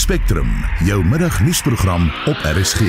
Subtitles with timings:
[0.00, 0.48] Spectrum,
[0.84, 2.80] jou middagnuusprogram op RSG.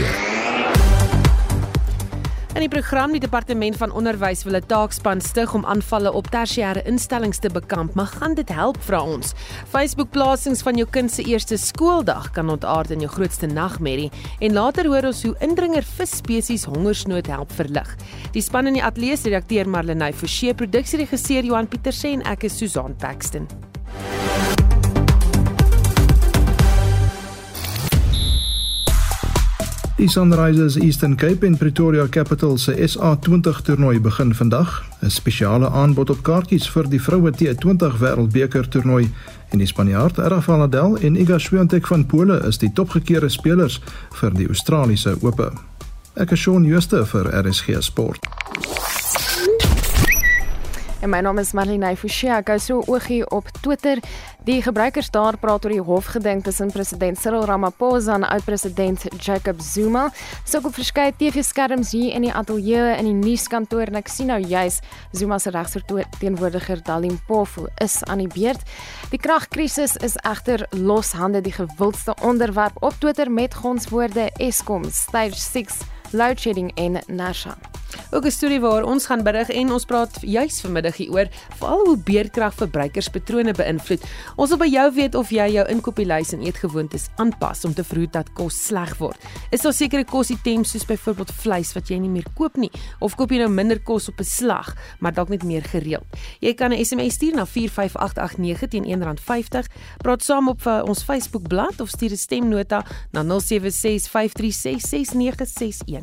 [2.56, 6.84] In die program die departement van onderwys wil 'n taakspan stig om aanvalle op tersiêre
[6.86, 9.34] instellings te bekamp, maar gaan dit help vra ons?
[9.70, 14.86] Facebook-plasings van jou kind se eerste skooldag kan ontaard in jou grootste nagmerrie en later
[14.86, 17.96] hoor ons hoe indringer visspesies hongersnood help verlig.
[18.32, 22.58] Die span in die ateljee se redakteur Marlenae Forsie, produksieregisseur Johan Pieterse en ek is
[22.58, 23.48] Susan Paxton.
[30.02, 34.84] Die Sunrisers Eastern Cape en Pretoria Capitals se SA20 toernooi begin vandag.
[35.02, 39.12] 'n Spesiale aanbod op kaartjies vir die vroue T20 Wêreldbeker toernooi
[39.50, 44.34] en die Spanjaard Rafael Nadal en Iga Swiatek van Pole is die topgekeerde spelers vir
[44.34, 45.52] die Australiese Ope.
[46.16, 48.26] Ek is Shaun Schuster vir RSG Sport.
[51.02, 52.30] En my naam is Marlene Forsie.
[52.30, 53.98] Ek hou so oogie op Twitter.
[54.46, 60.04] Die gebruikers daar praat oor die hofgeding tussen president Cyril Ramaphosa en oud-president Jacob Zuma.
[60.46, 64.38] So op verskeie TV-skerms hier in die ateljee in die nuuskantoor en ek sien nou
[64.46, 64.78] juis
[65.18, 68.62] Zuma se regsverteenwoordiger Dalim Pofu is aan die beurt.
[69.10, 75.82] Die kragkrisis is egter loshande die gewildste onderwerp op Twitter met gonswoorde Eskom stage 6
[76.14, 77.58] load shedding en Nasha.
[78.12, 81.98] Ook 'n storie waar ons gaan berig en ons praat juis vanmiddag hieroor veral hoe
[81.98, 84.04] beerdkrag verbruikerspatrone beïnvloed.
[84.36, 88.14] Ons wil by jou weet of jy jou inkopieslys en eetgewoontes aanpas om te verhoed
[88.14, 89.18] dat kos sleg word.
[89.50, 93.32] Is daar sekere kositems soos byvoorbeeld vleis wat jy nie meer koop nie of koop
[93.32, 96.06] jy nou minder kos op 'n slag, maar dalk net meer gereeld?
[96.40, 99.68] Jy kan 'n SMS stuur na 45889 teen R1.50.
[99.98, 106.01] Praat saam op ons Facebookblad of stuur 'n stemnota na 0765366961.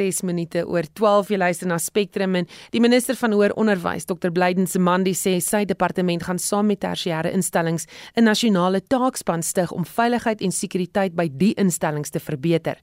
[0.00, 4.32] 6 minute oor 12 jy luister na Spectrum en die minister van hoër onderwys Dr
[4.32, 9.84] Blyden Semandi sê sy departement gaan saam met tersiêre instellings 'n nasionale taakspan stig om
[9.84, 12.76] veiligheid en sekuriteit by die instellings te verbeter.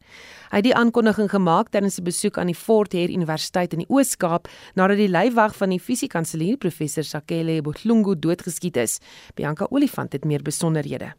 [0.52, 3.90] Hy het die aankondiging gemaak tydens 'n besoek aan die Fort Hare Universiteit in die
[3.90, 9.00] Oos-Kaap nadat die leiwag van die fisiekanselier professor Sakele Botlungu doodgeskiet is.
[9.36, 11.14] Bianca Olifant het meer besonderhede.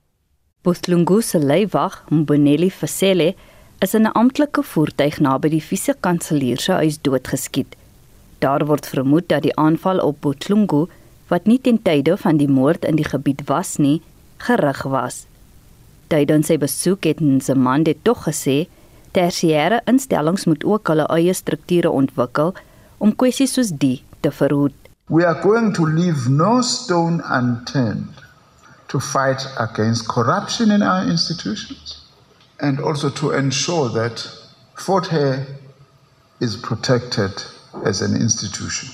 [0.62, 3.34] Botlungu se leiwag, Mboneli Fasele,
[3.80, 7.76] is in 'n amptelike voertuig naby die vice-kanselier se huis doodgeskiet.
[8.38, 10.86] Daar word vermoed dat die aanval op Botlungu,
[11.28, 14.02] wat nie ten tye van die moord in die gebied was nie,
[14.36, 15.26] gerig was.
[16.06, 18.66] Tydens sy besoek het Nzimande tog gesê
[19.12, 22.54] tersiêre instellings moet ook hulle eie strukture ontwikkel
[22.98, 24.74] om kwessies soos die te verhoed.
[25.08, 28.24] We are going to leave no stone unturned
[28.86, 31.97] to fight against corruption in our institutions
[32.60, 34.28] and also to ensure that
[34.76, 35.46] Fort Hare
[36.40, 37.32] is protected
[37.84, 38.88] as an institution.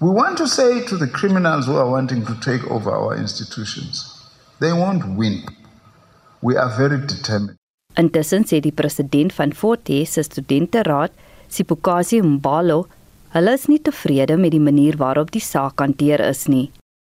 [0.00, 4.14] We want to say to the criminals who are wanting to take over our institutions,
[4.60, 5.42] they won't win.
[6.40, 7.56] We are very determined.
[7.96, 11.10] Intussen sê die president van Fort Hare se studenteraad,
[11.48, 12.86] Sipukasi Mbalo,
[13.34, 16.68] hulle is nie tevrede met die manier waarop die saak hanteer is nie.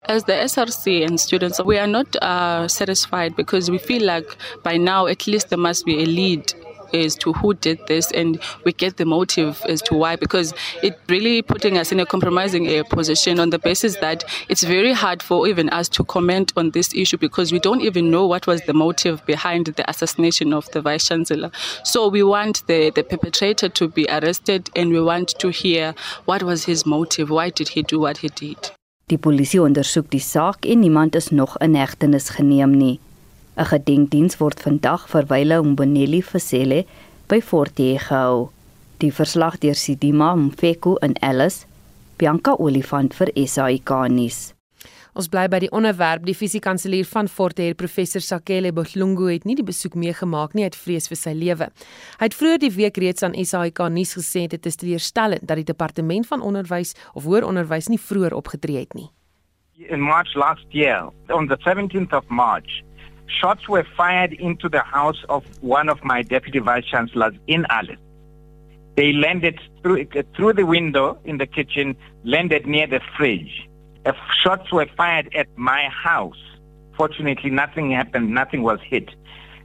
[0.08, 4.78] As the SRC and students, we are not uh, satisfied because we feel like by
[4.78, 6.54] now at least there must be a lead
[6.94, 11.00] as to who did this and we get the motive as to why because it
[11.10, 15.24] really putting us in a compromising uh, position on the basis that it's very hard
[15.24, 18.62] for even us to comment on this issue because we don't even know what was
[18.62, 21.52] the motive behind the assassination of the vice chancellor.
[21.84, 25.96] So we want the the perpetrator to be arrested and we want to hear
[26.26, 28.72] what was his motive why did he do what he did
[29.12, 33.00] Die polisie ondersoek die saak en niemand is nog in hegtenis geneem nie.
[33.56, 36.80] 'n Gedenkdiens word vandag vir Wyle Mboneli Fasele
[37.30, 38.50] by Fortie gehou.
[38.98, 41.68] Die verslag deur Sidima Mfeku in Alice,
[42.18, 44.55] Bianca Olifant vir SAK nuus.
[45.16, 46.26] Ons bly by die onderwerp.
[46.28, 50.76] Die fisiekanselier van Fort Hare, professor Sakele Botlungu, het nie die besoek meegemaak nie uit
[50.76, 51.70] vrees vir sy lewe.
[52.20, 55.70] Hy het vroeër die week reeds aan SAK nuus gesê dit is teleurstellend dat die
[55.70, 59.08] departement van onderwys of hoër onderwys nie vroeër opgetree het nie.
[59.88, 62.84] In March last year, on the 17th of March,
[63.40, 68.04] shots were fired into the house of one of my deputy vice chancellors in Alice.
[69.00, 71.96] They landed through through the window in the kitchen,
[72.26, 73.64] landed near the fridge.
[74.44, 76.42] Shots were fired at my house.
[76.98, 79.10] Fortunately, nothing happened, nothing was hit.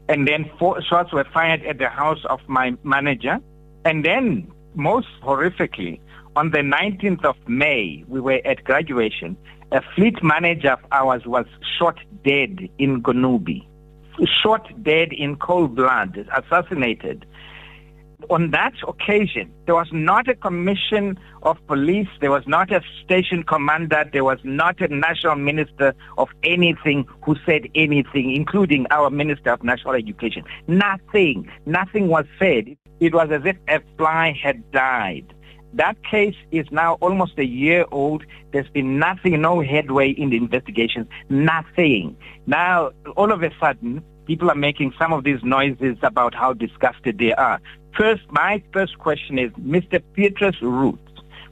[0.09, 3.39] And then four shots were fired at the house of my manager.
[3.85, 6.01] And then, most horrifically,
[6.37, 9.37] on the 19th of May, we were at graduation.
[9.73, 11.47] A fleet manager of ours was
[11.79, 13.67] shot dead in Gonubi,
[14.43, 17.25] shot dead in cold blood, assassinated.
[18.29, 23.43] On that occasion, there was not a commission of police, there was not a station
[23.43, 29.51] commander, there was not a national minister of anything who said anything, including our Minister
[29.51, 30.45] of National Education.
[30.69, 32.77] Nothing, nothing was said.
[33.01, 35.33] It was as if a fly had died.
[35.73, 38.25] That case is now almost a year old.
[38.53, 42.17] There's been nothing, no headway in the investigations, nothing.
[42.47, 47.19] Now, all of a sudden, people are making some of these noises about how disgusted
[47.19, 47.61] they are.
[47.97, 50.03] First, my first question is Mr.
[50.15, 51.01] Petrus Root,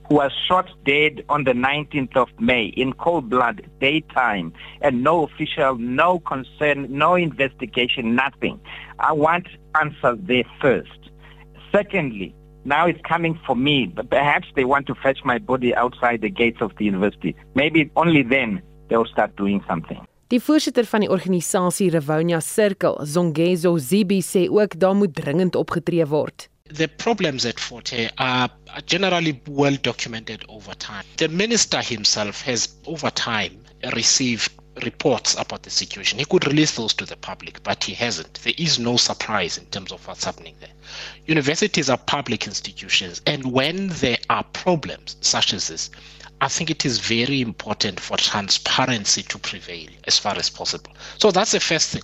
[0.09, 5.25] who was shot dead on the 19th of May in cold blood, daytime, and no
[5.25, 8.61] official, no concern, no investigation, nothing.
[8.99, 9.49] I want
[9.81, 11.11] answers there first.
[11.73, 16.21] Secondly, now it's coming for me, but perhaps they want to fetch my body outside
[16.21, 17.35] the gates of the university.
[17.55, 20.07] Maybe only then they'll start doing something.
[20.29, 26.05] Die voorsitter van die organisasie Rivonia Circle, Zongezo Zibi, sê ook daar moet dringend opgetree
[26.07, 26.49] word.
[26.77, 28.51] The problems at Forte are
[28.85, 31.05] generally well documented over time.
[31.17, 33.57] The minister himself has over time
[33.97, 34.51] received
[34.85, 36.19] reports about the situation.
[36.19, 38.35] He could release those to the public, but he hasn't.
[38.45, 40.75] There is no surprise in terms of what's happening there.
[41.27, 45.91] Universities are public institutions, and when there are problems such as this,
[46.41, 50.93] I think it is very important for transparency to prevail as far as possible.
[51.19, 52.03] So that's the first thing.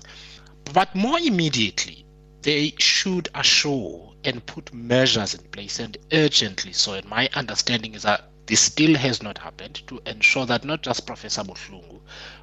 [0.72, 2.04] But more immediately,
[2.42, 6.94] they should assure and put measures in place and urgently so.
[6.94, 11.06] And my understanding is that this still has not happened to ensure that not just
[11.06, 12.00] Professor Buhlungu,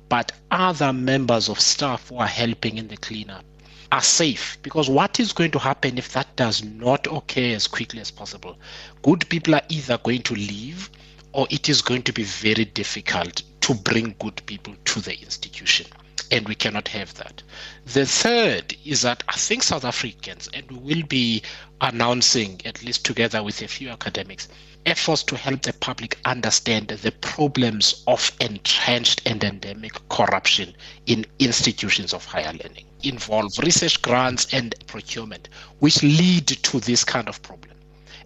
[0.08, 3.44] but other members of staff who are helping in the cleanup
[3.92, 4.58] are safe.
[4.62, 8.58] Because what is going to happen if that does not occur as quickly as possible?
[9.04, 10.90] Good people are either going to leave
[11.34, 15.88] or it is going to be very difficult to bring good people to the institution.
[16.32, 17.44] And we cannot have that.
[17.86, 21.44] The third is that I think South Africans, and we will be
[21.82, 24.48] announcing, at least together with a few academics,
[24.86, 30.74] efforts to help the public understand the problems of entrenched and endemic corruption
[31.06, 35.50] in institutions of higher learning involve research grants and procurement
[35.80, 37.71] which lead to this kind of problem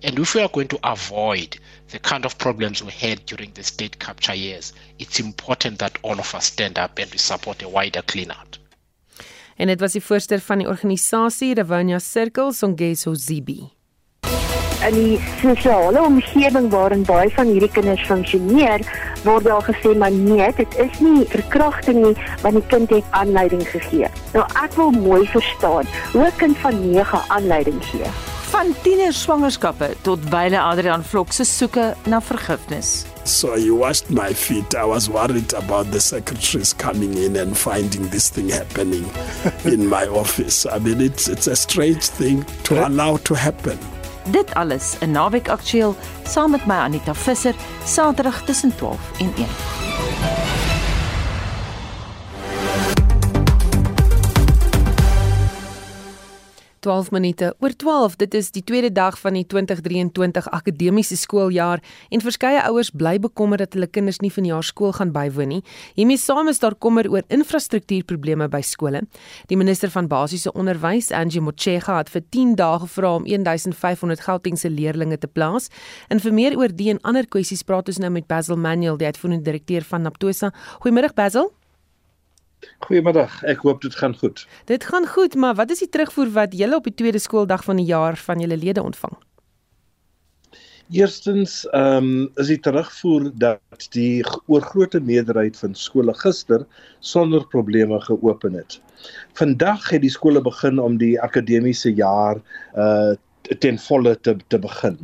[0.04, 1.58] and if we are going to avoid
[1.92, 6.20] the kind of problems we had during the state capture years it's important that all
[6.20, 8.60] of us stand up and we support a wider clean out
[9.58, 13.76] en dit was die voorsteur van die organisasie Revonia Circle Songeso Zibi
[14.84, 18.84] in die sosiale omgewing waarin baie van hierdie kinders funksioneer,
[19.26, 22.14] word daar gesê maar nee, dit is nie verkrachting nie,
[22.44, 24.12] want die kind het aanleiding gegee.
[24.36, 28.35] Nou ek wil mooi verstaan, hoe 'n kind van 9 aanleiding gee.
[28.56, 33.04] Van tiener swangerskappe tot wyle Adrian Vlok se soeke na vergifnis.
[33.24, 34.76] So you washed my feet.
[34.76, 39.04] I was worried about the secretaries coming in and finding this thing happening
[39.74, 40.66] in my office.
[40.66, 43.78] I mean, it's, it's a strange thing to allow to happen.
[44.32, 50.65] Dit alles in Naweek Aktueel saam met my Anita Visser Saterdag tussen 12 en 1.
[56.86, 58.16] 12 minute oor 12.
[58.22, 61.82] Dit is die tweede dag van die 2023 akademiese skooljaar
[62.14, 65.62] en verskeie ouers bly bekommerd dat hulle kinders nie vanjaar skool gaan bywoon nie.
[65.98, 69.02] Hiermee saam is daar kommer oor infrastruktuurprobleme by skole.
[69.50, 74.70] Die minister van basiese onderwys, Angie Motshega, het vir 10 dae gevra om 1500 Gautengse
[74.70, 75.70] leerders te plaas.
[76.10, 79.10] En vir meer oor die en ander kwessies praat ons nou met Basil Manuel, die
[79.10, 80.54] uitvoerende direkteur van Naptosa.
[80.84, 81.50] Goeiemôre Basil.
[82.86, 83.44] Goeiemiddag.
[83.44, 84.48] Ek hoop dit gaan goed.
[84.66, 87.82] Dit gaan goed, maar wat is die terugvoer wat julle op die tweede skooldag van
[87.82, 89.16] die jaar van julle lede ontvang?
[90.94, 96.66] Eerstens, ehm um, is die terugvoer dat die oorgrootste meerderheid van skole gister
[97.00, 98.78] sonder probleme geopen het.
[99.34, 102.42] Vandag het die skole begin om die akademiese jaar
[102.76, 103.16] uh
[103.60, 104.98] ten volle te te begin.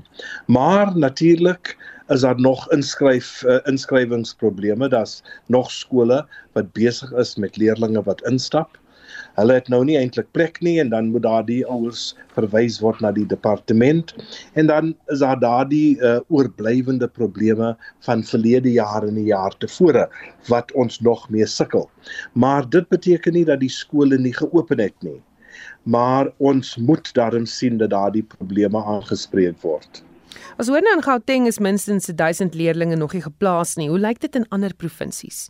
[0.46, 1.78] Maar natuurlik
[2.12, 4.90] is daar nog inskryf uh, inskrywingsprobleme.
[4.90, 8.78] Daar's nog skole wat besig is met leerders wat instap.
[9.36, 13.12] Hulle het nou nie eintlik plek nie en dan moet daardie ouers verwys word na
[13.16, 14.14] die departement
[14.60, 17.74] en dan is daar daardie uh, oorblywende probleme
[18.08, 20.08] van verlede jare en die jaar tevore
[20.52, 21.90] wat ons nog mee sukkel.
[22.34, 25.20] Maar dit beteken nie dat die skole nie geopen het nie.
[25.84, 30.04] Maar ons moet daarin sien dat daardie probleme aangespreek word.
[30.58, 33.90] As hoor nou in Gauteng is minstens 1000 leerders nog nie geplaas nie.
[33.90, 35.50] Hoe lyk dit in ander provinsies?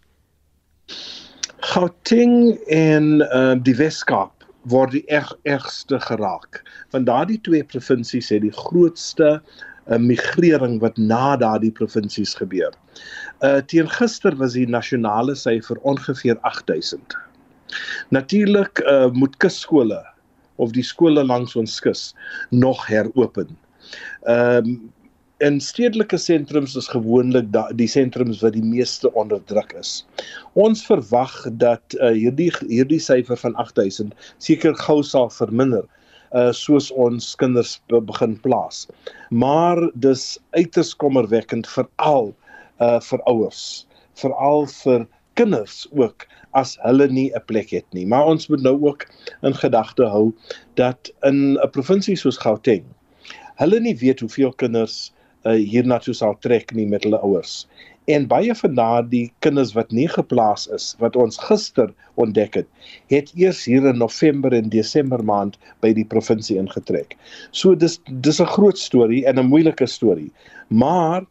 [1.71, 6.61] Gauteng en uh, die Weskaap word die erg ergste geraak.
[6.93, 9.41] Want daardie twee provinsies het die grootste
[9.87, 12.73] uh, migrering wat na daardie provinsies gebeur.
[13.41, 17.17] Uh teen gister was die nasionale syfer ongeveer 8000.
[18.13, 20.01] Natuurlik uh moet kusskole
[20.61, 22.11] of die skole langs ons kus
[22.49, 23.49] nog heropen.
[24.23, 24.91] Ehm um,
[25.41, 30.03] in stedelike sentrums is gewoonlik die sentrums wat die meeste onderdruk is.
[30.53, 35.87] Ons verwag dat uh, hierdie hierdie syfer van 8000 seker gou sal verminder
[36.37, 38.85] uh soos ons kinders begin plaas.
[39.33, 42.29] Maar dis uiters kommerwekkend vir al
[42.79, 43.87] uh vir ouers,
[44.21, 45.09] veral vir
[45.39, 48.05] kinders ook as hulle nie 'n plek het nie.
[48.05, 49.09] Maar ons moet nou ook
[49.41, 50.31] in gedagte hou
[50.75, 52.85] dat in 'n provinsie soos Gauteng
[53.61, 55.11] hulle nie weet hoeveel kinders
[55.45, 57.65] uh, hiernatoe sal trek nie met hulle ouers.
[58.09, 61.91] En baie van daardie kinders wat nie geplaas is wat ons gister
[62.21, 62.69] ontdek het,
[63.13, 67.13] het eers hier in November en Desember maand by die provinsie ingetrek.
[67.51, 70.31] So dis dis 'n groot storie en 'n moeilike storie.
[70.69, 71.25] Maar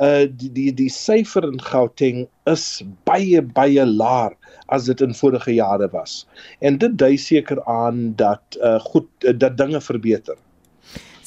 [0.00, 4.36] uh die die die syfer in Gauteng is baie baie laer
[4.68, 6.26] as dit in vorige jare was.
[6.60, 10.36] En dit dui seker aan dat uh goed dat dinge verbeter.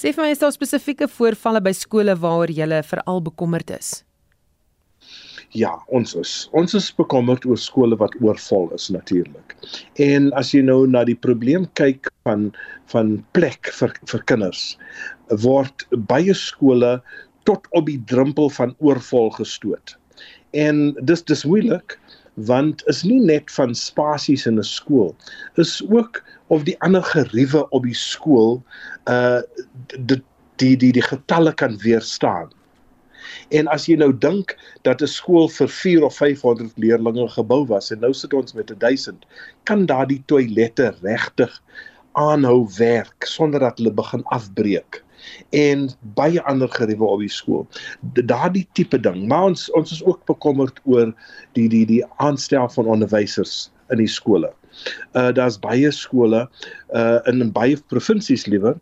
[0.04, 3.92] Sê vir my is daar spesifieke voorvalle by skole waaroor jy veral bekommerd is?
[5.56, 6.34] Ja, ons is.
[6.52, 9.56] Ons is bekommerd oor skole wat oorvol is natuurlik.
[10.04, 12.50] En as jy nou na die probleem kyk van
[12.92, 14.66] van plek vir vir kinders,
[15.46, 16.98] word baie skole
[17.48, 19.96] tot op die drempel van oorvol gestoot.
[20.52, 21.96] En dis dis moeilik
[22.36, 25.16] want is nie net van spasies in 'n skool
[25.56, 28.62] is ook of die ander geriewe op die skool
[29.10, 29.42] uh
[29.98, 30.22] die
[30.62, 32.52] die die, die getalle kan weerstaan.
[33.58, 34.54] En as jy nou dink
[34.88, 38.74] dat 'n skool vir 4 of 500 leerders gebou was en nou sit ons met
[38.80, 39.26] 1000,
[39.64, 41.62] kan daardie toilette regtig
[42.12, 45.04] aanhou werk sonder dat hulle begin afbreek
[45.50, 47.68] en baie ander geriewe op die skool.
[48.14, 49.28] Daardie tipe ding.
[49.28, 51.14] Maar ons ons is ook bekommerd oor
[51.58, 54.54] die die die aanstel van onderwysers in die skole.
[55.14, 56.48] Uh daar's baie skole
[56.94, 58.76] uh in in baie provinsies liewer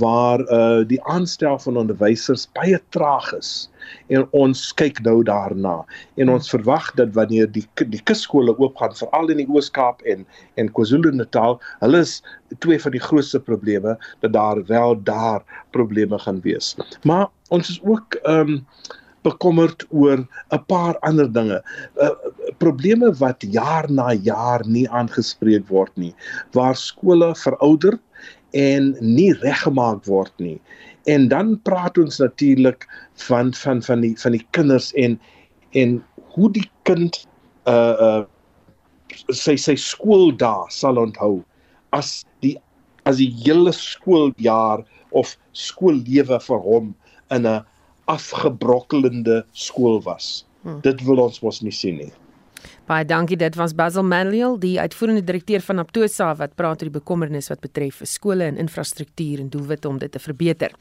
[0.00, 3.70] waar uh die aanstel van onderwysers baie traag is.
[4.08, 5.84] En ons kyk nou daarna.
[6.16, 10.26] En ons verwag dat wanneer die die kusskole oopgaan veral in die Oos-Kaap en
[10.60, 12.20] en KwaZulu-Natal hulle is
[12.58, 16.76] twee van die grootste probleme dat daar wel daar probleme gaan wees.
[17.02, 18.66] Maar ons is ook ehm um,
[19.26, 21.62] bekommerd oor 'n paar ander dinge.
[22.00, 22.10] Uh,
[22.58, 26.14] probleme wat jaar na jaar nie aangespreek word nie,
[26.52, 27.98] waar skole verouder
[28.52, 30.60] en nie reggemaak word nie.
[31.06, 32.86] En dan praat ons natuurlik
[33.28, 35.20] van van van die van die kinders en
[35.72, 36.02] en
[36.34, 37.26] hoe die kind
[37.68, 38.24] uh uh
[39.34, 41.42] sy sy skooldae sal onthou
[41.96, 42.56] as die
[43.08, 46.94] as die hele skooljaar of skoollewe vir hom
[47.34, 47.64] in 'n
[48.14, 50.32] afgebrokkelende skool was.
[50.62, 50.80] Hmm.
[50.84, 52.12] Dit wil ons mos nie sien nie.
[52.90, 53.36] Baie dankie.
[53.38, 57.62] Dit was Basil Manuel, die uitvoerende direkteur van Aptosa wat praat oor die bekommernis wat
[57.62, 60.74] betref skole en infrastruktuur en doelwitte om dit te verbeter.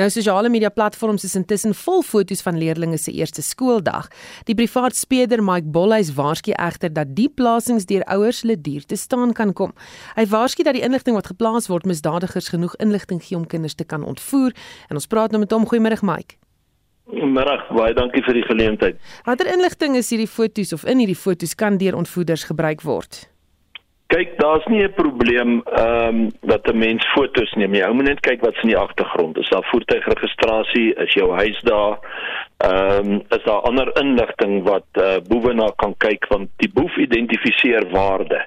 [0.00, 4.08] Nou sosiale media platforms is intussen vol foto's van leerders se eerste skooldag.
[4.48, 8.96] Die privaat speeder Mike Bolhuis waarsku egter dat die plasings deur ouers hulle duur te
[8.96, 9.76] staan kan kom.
[10.16, 13.84] Hy waarsku dat die inligting wat geplaas word misdadigers genoeg inligting gee om kinders te
[13.84, 14.56] kan ontvoer
[14.88, 15.68] en ons praat nou met hom.
[15.68, 16.41] Goeiemôre Mike.
[17.12, 18.96] Middag, baie dankie vir die geleentheid.
[19.26, 23.26] Watter inligting is hierdie foto's of in hierdie foto's kan deur ontvoeders gebruik word?
[24.12, 27.84] Kyk, daar's nie 'n probleem ehm um, dat 'n mens foto's neem nie.
[27.84, 29.38] Ou moet net kyk wat's in die agtergrond.
[29.38, 30.94] Is daar voertuigregistrasie?
[30.94, 31.98] Is jou huis daar?
[32.58, 36.96] Ehm um, is daar ander inligting wat uh, boewe na kan kyk want die boef
[36.96, 38.46] identifiseer waarde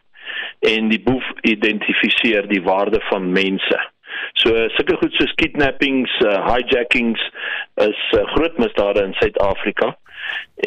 [0.60, 3.80] en die boef identifiseer die waarde van mense.
[4.42, 7.22] So sulke goed soos kidnappings, uh, hijackings
[7.86, 9.96] is uh, groot misdade in Suid-Afrika.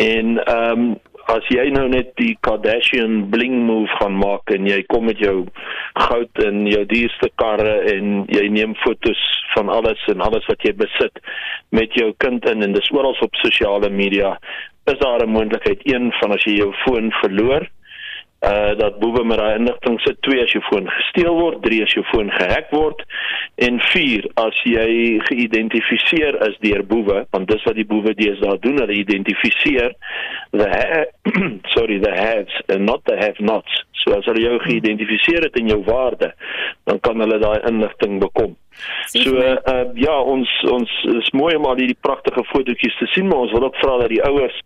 [0.01, 0.97] En ehm um,
[1.29, 5.43] as jy nou net die Kardashian bling move gaan maak en jy kom met jou
[6.07, 9.21] goud en jou duurste karre en jy neem fotos
[9.53, 11.21] van alles en alles wat jy besit
[11.77, 14.39] met jou kind in en dis oral op sosiale media
[14.89, 17.69] is daar 'n moontlikheid een van as jy jou foon verloor
[18.47, 21.95] uh dat boewe met daai inligting sit 2 as jou foon gesteel word, 3 as
[21.97, 23.03] jou foon gehack word
[23.67, 28.79] en 4 as jy geïdentifiseer is deur boewe, want dis wat die boewe deesdae doen,
[28.79, 29.97] hulle identifiseer
[30.55, 31.03] the ha
[31.75, 33.83] sorry the haves and not the have nots.
[34.05, 36.31] So as hulle jou geïdentifiseer het in jou waarde,
[36.87, 38.55] dan kan hulle daai inligting bekom.
[39.09, 43.47] So uh ja, ons ons is mooi om al hierdie pragtige fotootjies te sien, maar
[43.47, 44.59] ons wil ook vra dat die ouers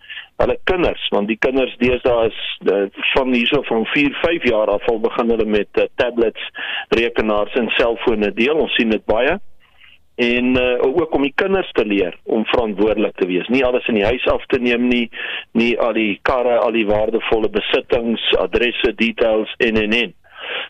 [0.42, 2.40] hulle kinders want die kinders deesdae is
[2.73, 6.50] uh, van hierso van 4, 5 jaar af al begin hulle met uh, tablets,
[6.97, 8.59] rekenaars en selfone deel.
[8.64, 9.38] Ons sien dit baie.
[10.23, 13.49] En uh, ook om die kinders te leer om verantwoordelik te wees.
[13.49, 15.07] Nie alles in die huis af te neem nie,
[15.59, 20.12] nie al die karre, al die waardevolle besittings, adresse, details en en en.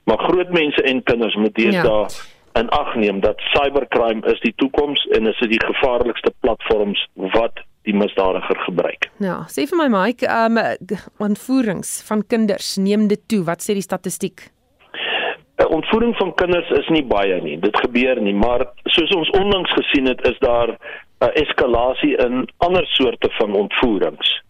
[0.04, 4.54] Maar groot mense en kinders moet deesdae ja en ag neem dat cybercrime is die
[4.56, 9.08] toekoms en is dit die gevaarlikste platforms wat die misdadiger gebruik.
[9.22, 10.98] Ja, sê vir my Mike, ehm um,
[11.30, 13.42] ontvoerings van kinders neem dit toe.
[13.48, 14.50] Wat sê die statistiek?
[15.62, 17.58] 'n Ontvoering van kinders is nie baie nie.
[17.58, 20.76] Dit gebeur nie, maar soos ons onlangs gesien het, is daar
[21.22, 24.42] 'n eskalasie in ander soorte van ontvoerings.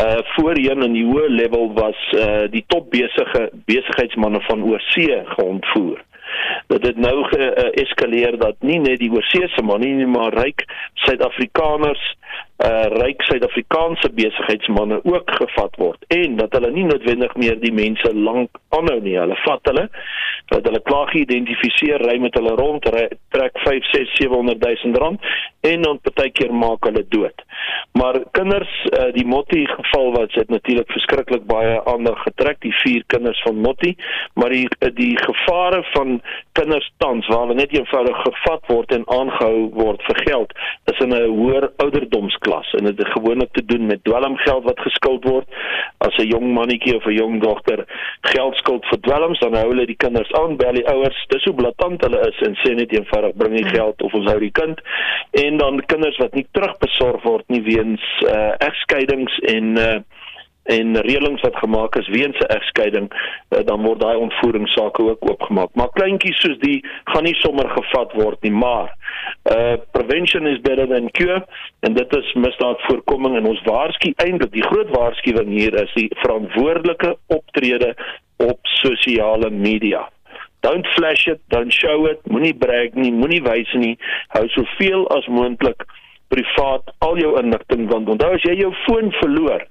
[0.00, 5.98] Uh voorheen in die hoë level was uh die top besige besigheidsmense van oorsee geontvoer
[6.66, 10.64] dat dit nou geeskaleer dat nie net die oorseese man nie, maar ryk
[11.06, 12.02] Suid-Afrikaners,
[12.64, 18.12] uh ryk Suid-Afrikaanse besigheidsmense ook gevat word en dat hulle nie noodwendig meer die mense
[18.14, 19.16] lank aanhou nie.
[19.18, 19.88] Hulle vat hulle
[20.50, 22.86] dat hulle klaar geïdentifiseer, ry met hulle rond,
[23.34, 25.28] trek 5, 6, 700 000 rand
[25.60, 27.44] en dan partykeer maak hulle dood.
[27.92, 33.04] Maar kinders, uh, die Motti geval wat het natuurlik verskriklik baie aandag getrek, die vier
[33.12, 33.94] kinders van Motti,
[34.34, 34.66] maar die
[34.96, 36.18] die gevare van
[36.58, 40.54] kinders tans waar hulle net eenvoudig gevat word en aangehou word vir geld
[40.92, 41.70] is in 'n hoër
[42.30, 45.46] ouderdomsklas en dit het gewoonlik te doen met dwelmgeld wat geskuld word.
[45.98, 47.84] As 'n jong mannetjie of 'n jong dogter
[48.20, 51.24] geld skuld vir dwelms dan hou hulle die kinders aan by die ouers.
[51.28, 54.38] Dis hoe blaatant hulle is en sê net eenvoudig bring die geld of ons hou
[54.38, 54.80] die kind.
[55.30, 60.00] En dan kinders wat nie terugbesorg word nie weens uh, egskeidings en uh,
[60.76, 65.74] en reëlings wat gemaak is weens 'n egskeiding uh, dan word daai ontvoeringsake ook oopgemaak.
[65.74, 68.94] Maar kleintjies soos die gaan nie sommer gevat word nie, maar
[69.50, 71.46] uh prevention is better than cure
[71.80, 77.16] en dit is misdaadvoorkoming en ons waarsku eintlik die groot waarskuwing hier is die verantwoordelike
[77.26, 77.94] optrede
[78.36, 80.08] op sosiale media.
[80.60, 83.96] Don't flash it, don't show it, moenie brag nie, moenie wys nie.
[84.28, 85.86] Hou soveel as moontlik
[86.28, 89.64] privaat al jou inligting want onthou as jy jou foon verloor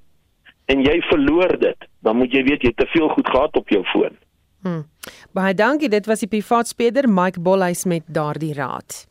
[0.69, 3.83] en jy verloor dit, dan moet jy weet jy te veel goed gehad op jou
[3.91, 4.17] foon.
[4.61, 4.83] Hmm.
[5.33, 9.05] Baie dankie, dit was die privaat speeder Mike Bolhuis met daardie raad.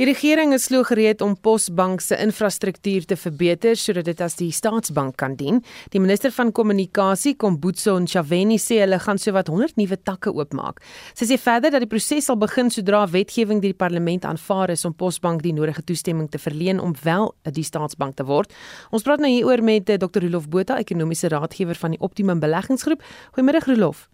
[0.00, 4.48] Die regering is sloeg gereed om Posbank se infrastruktuur te verbeter sodat dit as die
[4.48, 5.58] staatsbank kan dien.
[5.92, 10.80] Die minister van kommunikasie, Kombutso Ntshavheni, sê hulle gaan sowat 100 nuwe takke oopmaak.
[11.12, 14.86] Sy sê verder dat die proses sal begin sodra wetgewing deur die parlement aanvaar is
[14.88, 18.54] om Posbank die nodige toestemming te verleen om wel 'n die staatsbank te word.
[18.92, 20.24] Ons praat nou hieroor met eh, Dr.
[20.24, 23.02] Rolof Botha, ekonomiese raadgewer van die Optimum Beleggingsgroep.
[23.36, 24.08] Goeiemôre Rolof.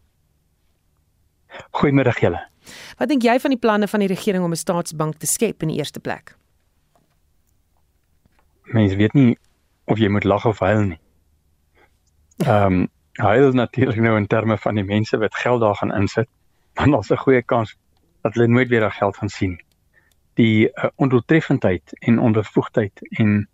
[1.70, 2.55] Goeiemôre julle.
[2.98, 5.68] Wat dink jy van die planne van die regering om 'n staatsbank te skep in
[5.68, 6.36] die eerste plek?
[8.62, 9.38] Mens weet nie
[9.84, 11.00] of jy moet lag of huil nie.
[12.44, 16.28] Ehm, um, huil natuurlik nou in terme van die mense wat geld daar gaan insit,
[16.74, 17.76] want daar's 'n goeie kans
[18.22, 19.60] dat hulle nooit weer daardie geld gaan sien.
[20.34, 23.48] Die uh, ondoeltreffendheid en onbevoegdheid en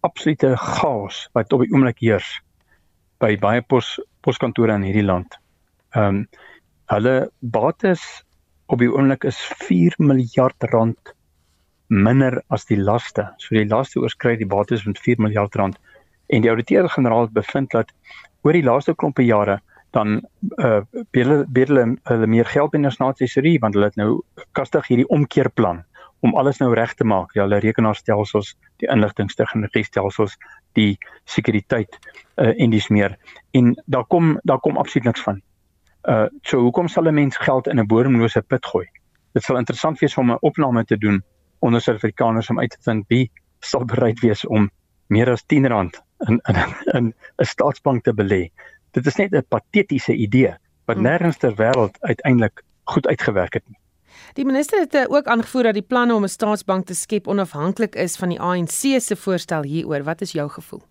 [0.00, 2.40] absolute chaos wat op die oomblik heers
[3.18, 5.38] by baie pos poskantore in hierdie land.
[5.90, 6.28] Ehm um,
[6.86, 8.24] hulle bates
[8.66, 11.14] op die oomblik is 4 miljard rand
[11.86, 13.28] minder as die laste.
[13.38, 15.78] So die laste oorskry die bates met 4 miljard rand
[16.26, 17.92] en die ouditeur-generaal bevind dat
[18.42, 19.60] oor die laaste klompe jare
[19.94, 20.20] dan
[20.58, 20.80] uh
[21.14, 24.10] hulle hulle meer geld binne nasionale tesorie want hulle het nou
[24.58, 25.84] kastig hierdie omkeerplan
[26.24, 27.34] om alles nou reg te maak.
[27.36, 30.36] Ja, hulle rekenaarstelsels, die inligtingtegnologie stelsels,
[30.78, 31.98] die sekuriteit
[32.36, 33.16] uh en dis meer.
[33.52, 35.42] En daar kom daar kom absoluut niks van.
[36.06, 38.86] Uh so hoekom sal 'n mens geld in 'n bodemlose put gooi?
[39.32, 41.22] Dit sal interessant wees om 'n opname te doen
[41.58, 44.70] onder Suid-Afrikaners om uit te vind wie sal bereid wees om
[45.06, 45.64] meer as R10
[46.26, 46.56] in in
[46.92, 48.50] in 'n staatsbank te belê.
[48.90, 51.06] Dit is net 'n patetiese idee wat hmm.
[51.06, 53.78] nêrens ter wêreld uiteindelik goed uitgewerk het nie.
[54.32, 57.94] Die minister het uh, ook aangevoer dat die planne om 'n staatsbank te skep onafhanklik
[57.94, 60.02] is van die ANC se voorstel hieroor.
[60.02, 60.82] Wat is jou gevoel?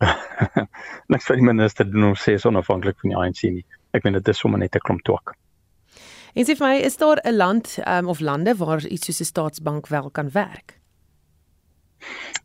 [1.12, 3.64] niks vir die minister doen om sê onafhanklik van die ANC nie.
[3.92, 5.34] Ek meen dit is sommer net 'n klomp twak.
[6.34, 9.32] En sê vir my, is daar 'n land um, of lande waar iets soos 'n
[9.32, 10.78] staatsbank wel kan werk?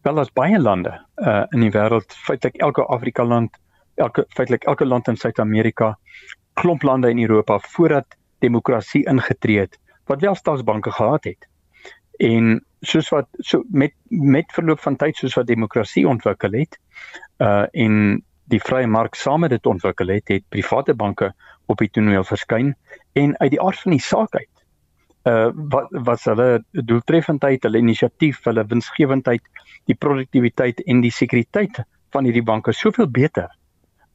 [0.02, 3.56] Wel, daar's baie lande uh, in die wêreld, feitelik elke Afrika land,
[3.96, 5.98] elke feitelik elke land in Suid-Amerika,
[6.54, 8.06] klomp lande in Europa voordat
[8.40, 11.48] demokrasie ingetree het wat wel staatsbanke gehad het.
[12.18, 16.80] En soos wat so met met verloop van tyd soos wat demokrasie ontwikkel het,
[17.44, 18.22] uh en
[18.54, 21.32] die vrye mark saam met dit ontwikkel het, het private banke
[21.66, 22.76] op die toneel verskyn
[23.14, 24.66] en uit die aard van die saak uit
[25.26, 29.42] uh wat wat hulle doeltreffendheid, hulle inisiatief, hulle winsgewendheid,
[29.90, 31.82] die produktiwiteit en die sekuriteit
[32.14, 33.50] van hierdie banke soveel beter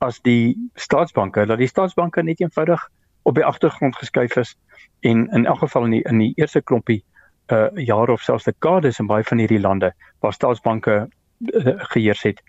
[0.01, 1.45] as die staatsbanke.
[1.47, 2.87] Dat die staatsbanke net eenvoudig
[3.29, 4.55] op die agtergrond geskuif is
[5.01, 7.03] en in elk geval in die, in die eerste klompie
[7.51, 12.43] uh jare of selfs dekades in baie van hierdie lande waar staatsbanke uh, geheers het,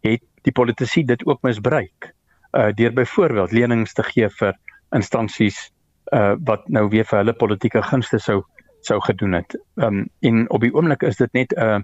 [0.00, 2.12] het die politici dit ook misbruik
[2.52, 4.54] uh deur byvoorbeeld lenings te gee vir
[4.94, 5.70] instansies
[6.12, 8.42] uh wat nou weer vir hulle politieke gunste sou
[8.86, 9.58] sou gedoen het.
[9.74, 11.80] Ehm um, en op die oomblik is dit net 'n uh,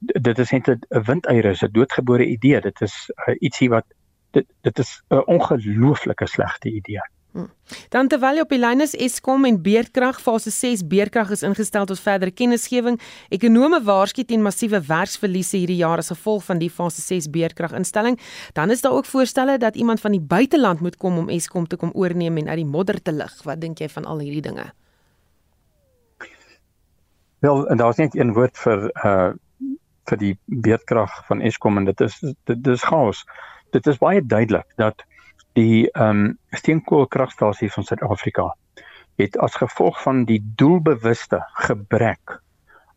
[0.00, 2.60] dit is net 'n windeier 'n doodgebore idee.
[2.60, 3.84] Dit is uh, ietsie wat
[4.30, 7.04] dit dit is 'n ongelooflike slegte idee.
[7.32, 7.48] Hmm.
[7.88, 12.00] Dan terwyl op die lyn is Eskom en Beerdkrag fase 6 Beerdkrag is ingestel tot
[12.00, 12.98] verdere kennisgewing.
[13.32, 18.18] Ekonome waarsku teen massiewe werksverliese hierdie jaar as gevolg van die fase 6 Beerdkrag instelling.
[18.52, 21.76] Dan is daar ook voorstelle dat iemand van die buiteland moet kom om Eskom te
[21.76, 23.32] kom oorneem en uit die modder te lig.
[23.48, 24.68] Wat dink jy van al hierdie dinge?
[27.40, 29.32] Wel, en daar's net een woord vir uh
[30.10, 30.32] vir die
[30.66, 33.22] beerdkrag van Eskom en dit is dit is chaos.
[33.70, 35.04] Dit is baie duidelik dat
[35.52, 38.54] die ehm um, steenkoolkragstasie van Suid-Afrika
[39.20, 42.40] het as gevolg van die doelbewuste gebrek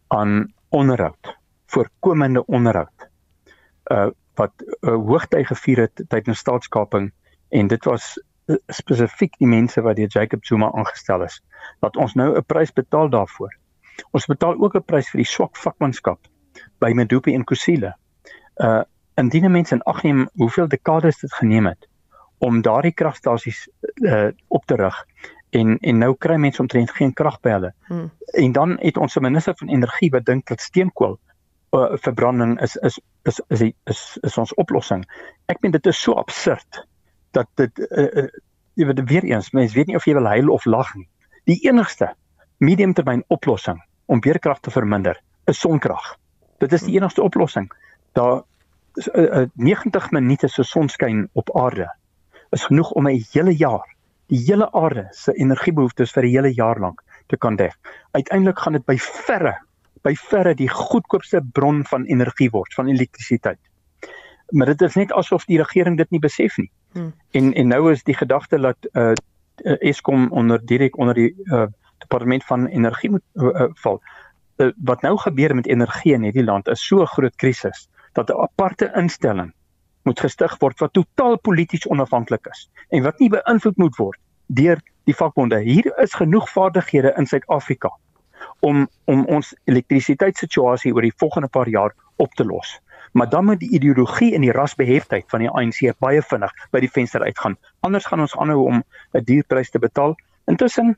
[0.08, 3.10] aan onderhoud, voorkomende onderhoud
[3.92, 7.06] uh wat uh, hoogtyd gevier het tydens staatskaping
[7.50, 8.18] en dit was
[8.52, 11.38] uh, spesifiek die mense wat deur Jacob Zuma aangestel is
[11.80, 13.56] dat ons nou 'n prys betaal daarvoor.
[14.12, 16.20] Ons betaal ook 'n prys vir die swak vakmanskap
[16.80, 17.96] by Medupi en Kusile.
[18.56, 18.84] Uh
[19.16, 21.88] indien mense in ag neem hoeveel dekades dit geneem het
[22.46, 23.66] om daardie kragstasies
[24.06, 25.04] uh op te rig
[25.56, 27.72] en en nou kry mense omtrent geen krag by hulle.
[27.88, 28.10] Hmm.
[28.44, 31.18] En dan het ons 'n minister van energie wat dink dat steenkool
[31.72, 35.06] uh, verbranding is is is is is, is, is ons oplossing.
[35.46, 36.86] Ek meen dit is so absurd
[37.32, 38.28] dat dit uh, uh,
[38.74, 41.08] jy weet weer eens mense weet nie of jy wil huil of lag nie.
[41.44, 42.14] Die enigste
[42.58, 46.16] mediumtermyn oplossing om weerkrag te verminder is sonkrag.
[46.58, 47.72] Dit is die enigste oplossing.
[48.14, 48.44] Daar
[48.96, 51.90] is uh, uh, 90 minute se sonskyn op aarde
[52.52, 53.96] is genoeg om 'n hele jaar
[54.28, 57.76] die hele aarde se energiebehoeftes vir 'n hele jaar lank te kan dek.
[58.12, 59.56] Uiteindelik gaan dit by verre
[60.04, 63.60] by verre die goedkoopste bron van energie word van elektrisiteit.
[64.50, 66.70] Maar dit is net asof die regering dit nie besef nie.
[66.94, 67.14] Hmm.
[67.32, 69.14] En en nou is die gedagte dat uh
[69.80, 71.66] Eskom onder direk onder die uh
[71.98, 74.02] departement van energie moet uh, uh, val.
[74.58, 78.30] Uh, wat nou gebeur met energie in hierdie land is so 'n groot krisis dat
[78.30, 79.54] 'n aparte instelling
[80.06, 84.82] moet gestig word wat totaal polities onafhanklik is en wat nie beïnvloed moet word deur
[85.10, 85.60] die vakbonde.
[85.66, 87.92] Hier is genoeg vaardighede in Suid-Afrika
[88.66, 92.80] om om ons elektrisiteitssituasie oor die volgende paar jaar op te los.
[93.12, 96.92] Maar dan moet die ideologie en die rasbeheftheid van die ANC baie vinnig by die
[96.92, 97.58] venster uitgaan.
[97.80, 100.16] Anders gaan ons aanhou om 'n duur prys te betaal.
[100.46, 100.98] Intussen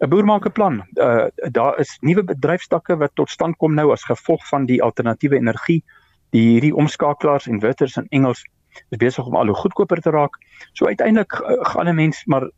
[0.00, 0.82] 'n boer maak 'n plan.
[0.94, 5.36] Uh daar is nuwe bedryfstakke wat tot stand kom nou as gevolg van die alternatiewe
[5.36, 5.84] energie
[6.30, 8.44] die hierdie omskakelaars en inverters in Engels
[8.88, 10.36] is besig om al hoe goedkoper te raak.
[10.72, 12.50] So uiteindelik uh, gaan 'n mens maar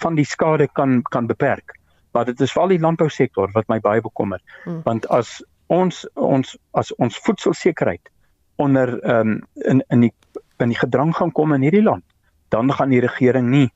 [0.00, 1.78] van die skade kan kan beperk.
[2.12, 4.40] Maar dit is veral die landbousektor wat my baie bekommer.
[4.64, 4.80] Hmm.
[4.84, 8.10] Want as ons ons as ons voedselsekerheid
[8.56, 10.12] onder ehm um, in in die
[10.58, 12.04] in die gedrang gaan kom in hierdie land,
[12.48, 13.68] dan gaan die regering nie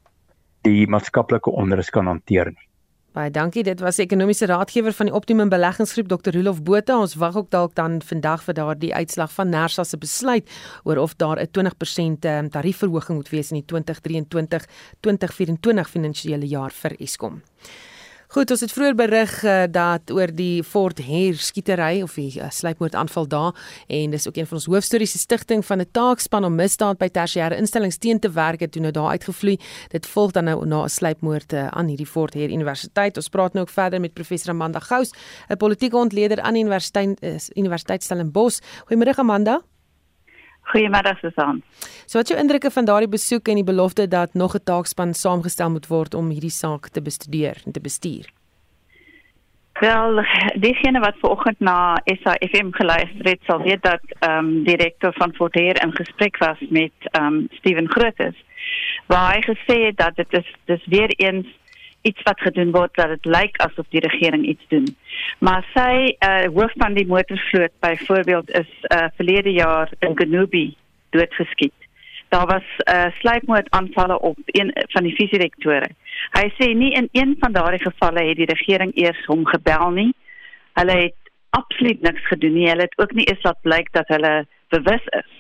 [0.62, 2.69] die maatskaplike onrus kan hanteer nie.
[3.10, 3.64] Baie dankie.
[3.66, 6.30] Dit was ekonomiese raadgewer van die Optimum Beleggingsgroep Dr.
[6.36, 6.94] Rolof Botha.
[7.02, 10.46] Ons wag ook dalk dan vandag vir daardie uitslag van Nersa se besluit
[10.86, 16.94] oor of daar 'n 20% ehm, tariefverhoging moet wees in die 2023-2024 finansiële jaar vir
[17.00, 17.42] Eskom.
[18.30, 22.46] Goed, ons het vroeër berig uh, dat oor die Fort Heer skietery of die uh,
[22.54, 23.56] sluipmoord aanval daar
[23.90, 27.08] en dis ook een van ons hoofstories se stigting van 'n taakspan om misdaad by
[27.10, 29.58] tersiêre instellings teen te werk het toe nou daar uitgevloei.
[29.88, 33.16] Dit volg dan nou na 'n sluipmoord uh, aan hierdie Fort Heer Universiteit.
[33.16, 35.10] Ons praat nou ook verder met professor Amanda Gous,
[35.48, 38.60] 'n politieke ontleder aan die Universiteit uh, Universiteit Stellenbosch.
[38.86, 39.60] Goeiemôre Amanda.
[40.70, 41.62] Goeiemiddag Susan.
[42.06, 45.70] So wat jou indrukke van daardie besoek en die belofte dat nog 'n taakspan saamgestel
[45.70, 48.26] moet word om hierdie saak te bestudeer en te bestuur?
[49.80, 55.34] Wel, diegene wat vanoggend na SAFM geluister het, sal weet dat ehm um, direkteur van
[55.34, 58.36] Forteer in gesprek was met ehm um, Steven Grootes
[59.06, 61.46] waar hy gesê het dat dit is dis weer eens
[62.02, 64.86] iets wat gedoen word dat dit lyk asof die regering iets doen.
[65.38, 70.74] Maar sy uh hoof van die motorvloot byvoorbeeld is uh verlede jaar in Genubi
[71.10, 71.74] doodgeskiet.
[72.28, 75.90] Daar was uh sluipmoordaanvalle op een van die visierektore.
[76.38, 80.12] Hy sê nie in een van daardie gevalle het die regering eers hom gebel nie.
[80.72, 82.68] Hulle het absoluut niks gedoen nie.
[82.68, 85.30] Hulle het ook nie eens laat blyk dat hulle bewus is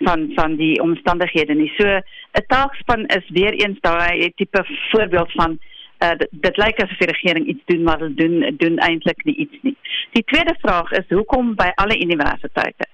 [0.00, 1.72] van van die omstandighede nie.
[1.76, 5.58] So 'n taakspan is weer eens daai tipe voorbeeld van
[6.04, 9.36] uh, dit, dit lyk asof die regering iets doen maar hulle doen doen eintlik nie
[9.46, 9.76] iets nie.
[10.16, 12.88] Die tweede vraag is hoekom by alle universiteite?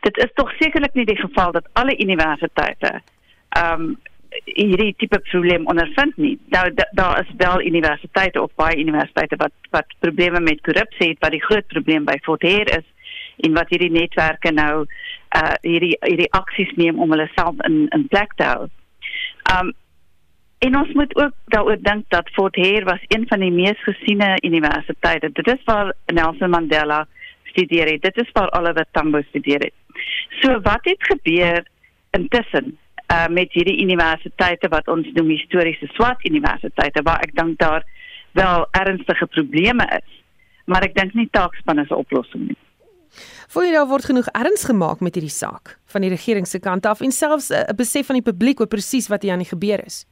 [0.00, 3.00] Dit is tog sekerlik nie die geval dat alle universiteite
[3.56, 3.96] ehm um,
[4.44, 6.38] hierdie tipe probleem ondervind nie.
[6.52, 11.18] Nou daar da is wel universiteite of baie universiteite wat wat probleme met korrupsie het
[11.24, 12.84] wat die groot probleem by Fortier is
[13.36, 14.84] en wat hierdie netwerke nou
[15.36, 18.68] uh hierdie hierdie aksies neem om hulle self in in plek te hou.
[19.56, 19.72] Um
[20.58, 24.36] En ons moet ook daaroor dink dat Fort Hare was een van die mees gesiene
[24.40, 25.30] universiteite.
[25.32, 27.06] Dit is waar Nelson Mandela
[27.44, 28.02] studeer het.
[28.02, 29.72] Dit is waar Oliver Tambo studeer het.
[30.40, 31.66] So wat het gebeur
[32.10, 32.78] intussen
[33.12, 37.84] uh, met hierdie universiteite wat ons noem historiese swart universiteite waar ek dink daar
[38.32, 40.22] wel ernstige probleme is.
[40.64, 42.58] Maar ek dink nie taakspan is 'n oplossing nie.
[43.48, 46.86] Voel jy daar word genoeg erns gemaak met hierdie saak van die regering se kant
[46.86, 49.54] af en selfs 'n uh, besef van die publiek oor presies wat hier aan die
[49.54, 50.06] gebeur is?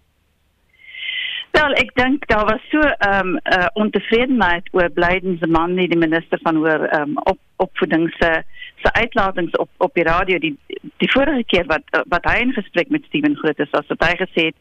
[1.55, 5.97] Wel, ek dink daar was so 'n um, uh, ontevredenheid oor Blyden se man, die
[5.97, 8.43] minister van hoër um, op, opvoeding se
[8.83, 10.57] se uitlatings op op die radio die
[10.97, 14.47] die vorige keer wat wat hy in gesprek met Steven Groot is, as hy gesê
[14.51, 14.59] het,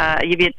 [0.00, 0.58] uh jy weet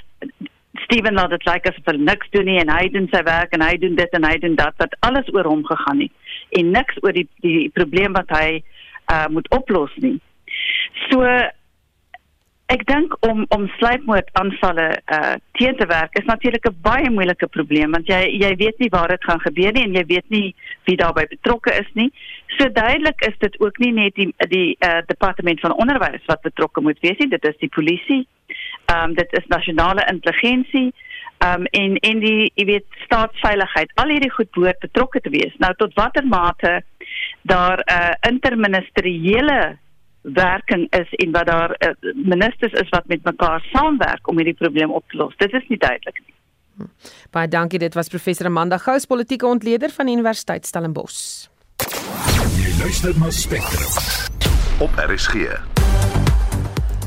[0.85, 3.65] Steven laat dit lyk asof hy niks doen nie en hy doen sy werk en
[3.65, 7.01] hy doen dit en hy doen dat wat alles oor hom gegaan het en niks
[7.01, 8.61] oor die die probleem wat hy
[9.13, 10.19] uh moet oplos nie.
[11.09, 11.25] So
[12.73, 17.91] ek dink om om sluipmoordaanvalle uh teen te werk is natuurlik 'n baie moeilike probleem
[17.91, 20.55] want jy jy weet nie waar dit gaan gebeur nie en jy weet nie
[20.85, 22.09] wie daarbey betrokke is nie.
[22.57, 26.81] So duidelik is dit ook nie net die die uh departement van onderwys wat betrokke
[26.81, 28.27] moet wees nie, dit is die polisie.
[28.85, 30.93] Ehm um, dit is nasionale intelligensie
[31.37, 33.91] ehm um, en en die jy weet staatsveiligheid.
[33.95, 35.53] Al hierdie goed behoort betrokke te wees.
[35.57, 36.81] Nou tot watter mate
[37.41, 39.77] daar 'n uh, interministeriële
[40.23, 44.91] werking is en wat daar uh, ministers is wat met mekaar saamwerk om hierdie probleem
[44.91, 45.35] op te los.
[45.37, 46.33] Dit is nie duidelik nie.
[47.31, 47.79] Baie dankie.
[47.79, 51.49] Dit was professor Amanda Gous, politieke ontleder van die Universiteit Stellenbosch.
[52.57, 55.72] Jy luister na Spectrum op RSG.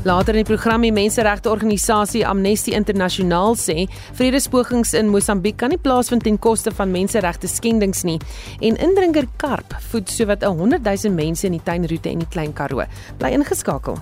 [0.03, 6.23] Later in die program die menseregteorganisasie Amnesty Internasionaal sê vredespogings in Mosambiek kan nie plaasvind
[6.27, 8.19] ten koste van menseregte skendings nie
[8.61, 12.85] en indringer karp voed sowat 100 000 mense in die tuinroete en die Klein Karoo.
[13.17, 13.97] Bly ingeskakel.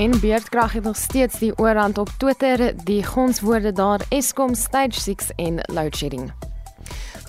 [0.00, 5.34] En beerdkrag het nog steeds die oorhand op Twitter, die gonswoorde daar Eskom stage 6
[5.36, 6.30] en load shedding.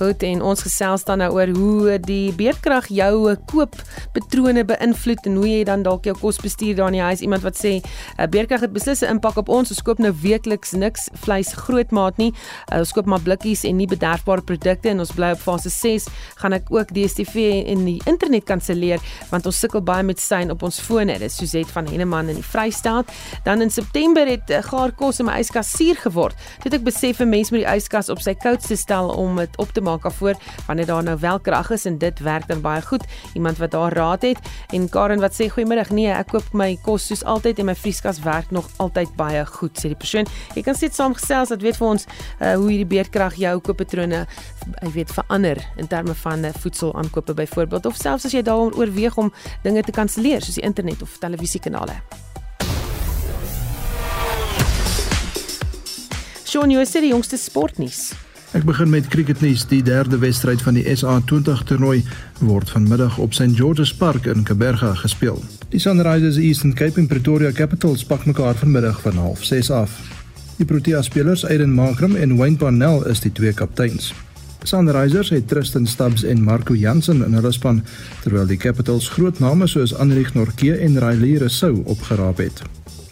[0.01, 5.45] Goed en ons gesels dan nou oor hoe die beerdkrag jou kooppatrone beïnvloed en hoe
[5.45, 7.21] jy dan dalk jou kos bestuur daar in die huis.
[7.21, 9.69] Iemand wat sê uh, beerdkrag het beslis 'n impak op ons.
[9.69, 12.33] Ons koop nou weekliks niks vleis grootmaat nie.
[12.73, 16.07] Uh, ons koop maar blikkies en nie bederfbare produkte en ons bly op fase 6.
[16.41, 18.97] Gaan ek ook DStv en die internet kanselleer
[19.29, 21.19] want ons sukkel baie met syn op ons fone.
[21.19, 23.05] Dis Suzet van Henneman in die Vrystaat.
[23.43, 26.35] Dan in September het uh, gaar kos in my yskas suur geword.
[26.63, 29.69] Dit ek besef 'n mens moet die yskas op sy koudste stel om dit op
[29.69, 30.36] te maak daarvoor
[30.67, 33.04] wanneer daar nou wel krag is en dit werk dan baie goed.
[33.34, 34.39] Iemand wat daar raad het
[34.71, 35.89] en Karen wat sê goeiemiddag.
[35.89, 39.77] Nee, ek koop my kos soos altyd en my vrieskas werk nog altyd baie goed
[39.77, 40.27] sê die persoon.
[40.56, 44.25] Jy kan sit saamgesels dat weet vir ons uh, hoe hierdie beerdkrag jou kooppatrone
[44.82, 48.77] jy weet verander in terme van uh, voedsel aankope byvoorbeeld of selfs as jy daaroor
[48.77, 52.01] oorweeg om dinge te kanselleer soos die internet of televisiekanale.
[56.51, 58.12] Shaun, jy is die jongste sportnuus.
[58.51, 59.61] Ek begin met cricketnuus.
[59.71, 62.01] Die derde wedstryd van die SA20 toernooi
[62.43, 65.39] word vanmiddag op St George's Park in Kaberga gespeel.
[65.71, 69.95] Die Sunrisers Eastern Cape en Pretoria Capitals pak mekaar vanmiddag van 06:30 af.
[70.57, 74.13] Die Protea spelers Aiden Markram en Wayne Parnell is die twee kapteins.
[74.63, 77.83] Sunrisers het Tristan Stubbs en Marco Jansen in hulle span,
[78.23, 82.61] terwyl die Capitals groot name soos Anrich Norke en Riley Rousseau opgeraap het.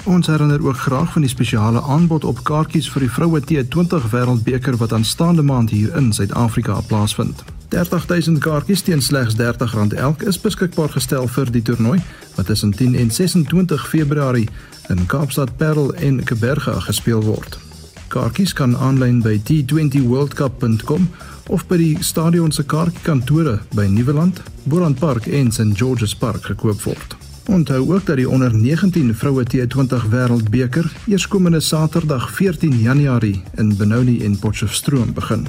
[0.03, 4.77] Ons herinner ook graag van die spesiale aanbod op kaartjies vir die vroue T20 Wêreldbeker
[4.79, 7.43] wat aanstaande maand hier in Suid-Afrika plaasvind.
[7.69, 11.99] 30000 kaartjies teen slegs R30 elk is beskikbaar gestel vir die toernooi
[12.35, 14.47] wat tussen 10 en 26 Februarie
[14.87, 17.59] in Kaapstad Parel en Kaapberge gespeel word.
[18.07, 21.09] Kaartjies kan aanlyn by t20worldcup.com
[21.49, 26.81] of by die stadion se kaartjiekantore by Nieuweland, Boland Park en St George's Park gekoop
[26.87, 27.28] word.
[27.49, 34.23] Onthou ook dat die onder 19 vroue T20 wêreldbeker eerskomende Saterdag 14 Januarie in Benoni
[34.23, 35.47] en Potchefstroom begin.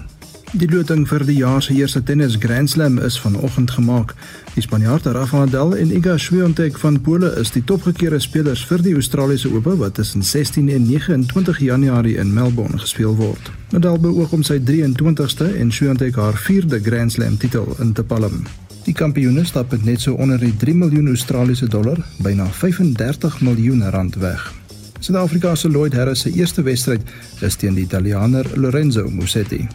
[0.53, 4.15] Die loting vir die jaar se eerste tennis Grand Slam is vanoggend gemaak.
[4.55, 8.97] Die Spanjaard Rafa Nadal en Iga Swiatek van Pole is die topgekeerde spelers vir die
[8.97, 13.53] Australiese Ope wat tussen 16 en 29 Januarie in Melbourne gespeel word.
[13.77, 18.41] Nadal beoog om sy 23ste en Swiatek haar 4de Grand Slam titel in te palm.
[18.85, 23.85] Die kampioene stap met net so onder die 3 miljoen Australiese dollar, byna 35 miljoen
[23.91, 24.53] rand weg.
[25.01, 27.01] Suid-Afrika se Lloyd Harris se eerste wedstryd
[27.41, 29.67] is teen die Italianer Lorenzo Musetti.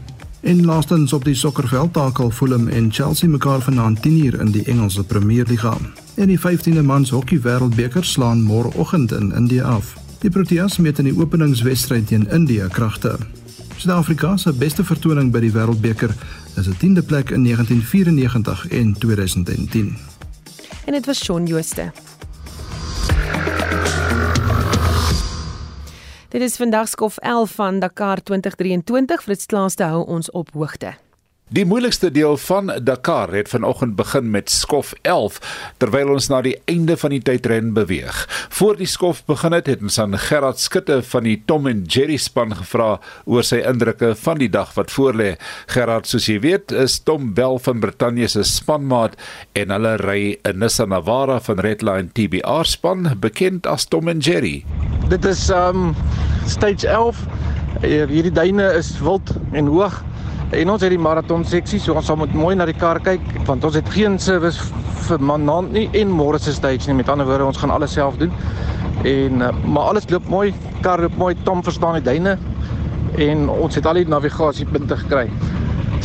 [0.42, 5.04] En laastens op die sokkerveld takel Fulham en Chelsea mekaar vanaand 10uur in die Engelse
[5.04, 5.78] Premier Liga.
[6.16, 9.96] En die 15de mans hokkie wêreldbeker slaan môreoggend in Indië af.
[10.22, 13.18] Die Proteas meet in die openingswedstryd teen Indië kragte.
[13.78, 16.14] Suid-Afrika se beste vertoning by die wêreldbeker
[16.58, 19.98] is 'n 10de plek in 1994 en 2010.
[20.86, 21.92] en dit was Shaun Jooste.
[26.30, 29.22] Dit is vandag skof 11 van Dakar 2023.
[29.24, 31.05] Fritz Klaas te hou ons op hoogte.
[31.54, 35.36] Die moeilikste deel van Dakar het vanoggend begin met skof 11
[35.78, 38.24] terwyl ons na die einde van die tydren beweeg.
[38.58, 42.18] Voor die skof begin het, het ons aan Gerard Skutte van die Tom and Jerry
[42.18, 42.96] span gevra
[43.30, 45.36] oor sy indrukke van die dag wat voorlê.
[45.70, 49.14] Gerard, soos jy weet, is Tom wel van Brittanje se spanmaat
[49.54, 54.66] en hulle ry 'n Nissan Navara van Redline TBR span, bekend as Tom and Jerry.
[55.10, 55.94] Dit is um
[56.48, 57.22] stage 11.
[57.86, 60.02] Hierdie duine is wild en hoog.
[60.56, 63.24] En ons het die maraton seksie, so ons sal moet mooi na die kar kyk
[63.48, 64.70] want ons het geen service
[65.06, 66.96] vir vanaand nie en môre se stage nie.
[67.02, 68.32] Met ander woorde, ons gaan alles self doen.
[69.04, 70.54] En uh, maar alles loop mooi,
[70.86, 72.38] kar loop mooi, Tom verstaan die duine
[73.22, 75.28] en ons het al die navigasiepunte gekry.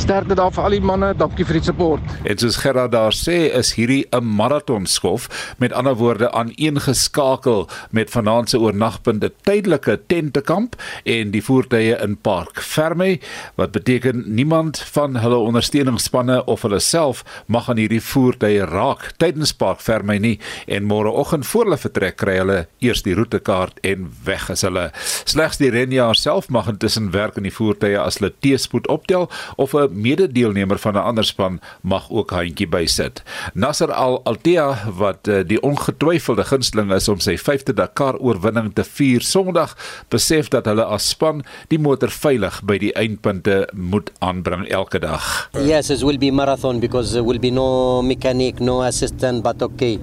[0.00, 2.12] Sterkte daar vir al die manne, dankie vir die support.
[2.24, 6.80] En soos Gerard daar sê, is hierdie 'n maraton skof, met ander woorde aan een
[6.80, 13.18] geskakel met vanaand se oornagpunte tydelike tentekamp en die voertuie in Park Ferme,
[13.54, 19.52] wat beteken niemand van hulle ondersteuningsspanne of hulle self mag aan hierdie voertuie raak tydens
[19.52, 24.48] Park Ferme nie en môreoggend voor hulle vertrek kry hulle eers die roetekaart en weg
[24.50, 24.90] is hulle.
[25.24, 29.74] Slegs die renjaer self mag intussen werk in die voertuie as hulle teespoed optel of
[29.88, 33.22] 'n mededeelnemer van 'n ander span mag ook handjie bysit.
[33.54, 38.84] Nasser Al Altea wat uh, die ongetwyfelde gunsteling is om sy 5de Dakar oorwinning te
[38.84, 39.76] vier Sondag,
[40.08, 45.48] besef dat hulle as span die motor veilig by die eindpunte moet aanbring elke dag.
[45.52, 49.98] Yes, it will be marathon because there will be no mechanic, no assistant, but okay.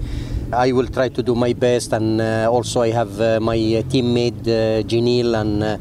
[0.54, 3.58] I will try to do my best and uh, also I have uh, my
[3.92, 5.78] teammate uh, Janil and uh,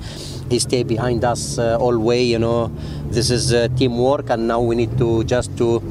[0.51, 2.71] he stay behind us uh, all way you know
[3.11, 5.83] this is uh, teamwork and now we need to just to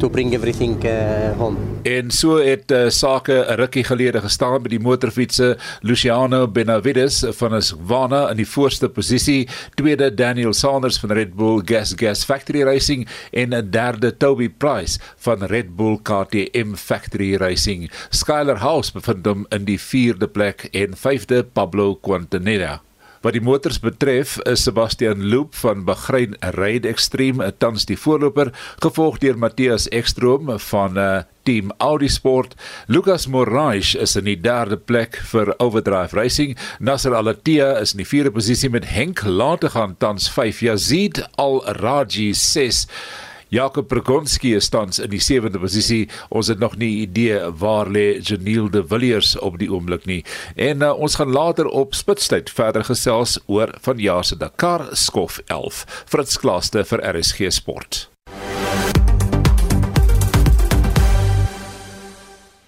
[0.00, 4.68] to bring everything uh, home En so het uh, sake 'n rukkie gelede gestaan by
[4.68, 11.32] die motorfietsse Luciano Benavides van Aswana in die voorste posisie, tweede Daniel Sanders van Red
[11.34, 17.36] Bull Gas Gas Factory Racing en 'n derde Toby Price van Red Bull KTM Factory
[17.36, 17.90] Racing.
[18.10, 22.82] Skyler House bevind hom in die vierde plek en vyfde Pablo Quintanilla.
[23.20, 28.48] Wat die motors betref, is Sebastian Loop van Bahrain Ride Extreme tans die voorloper,
[28.80, 31.10] gevolg deur Matthias Ekstrom van uh,
[31.44, 32.56] Team Audi Sport.
[32.88, 36.56] Lucas Moraes is in die derde plek vir Overdrive Racing.
[36.80, 40.64] Nasser Al-Attiyah is in die vierde posisie met Henk Lategan tans 5.
[40.70, 42.86] Yazid Al-Raji 6.
[43.50, 46.04] Jakob Pregonski is tans in die 7de posisie.
[46.30, 50.20] Ons het nog nie idee waar lê Janiel de Villiers op die oomblik nie.
[50.54, 55.84] En uh, ons gaan later op Spitstyd verder gesels oor vanjaar se Dakar skof 11.
[56.06, 58.09] Fritz Klaaste vir RSG Sport.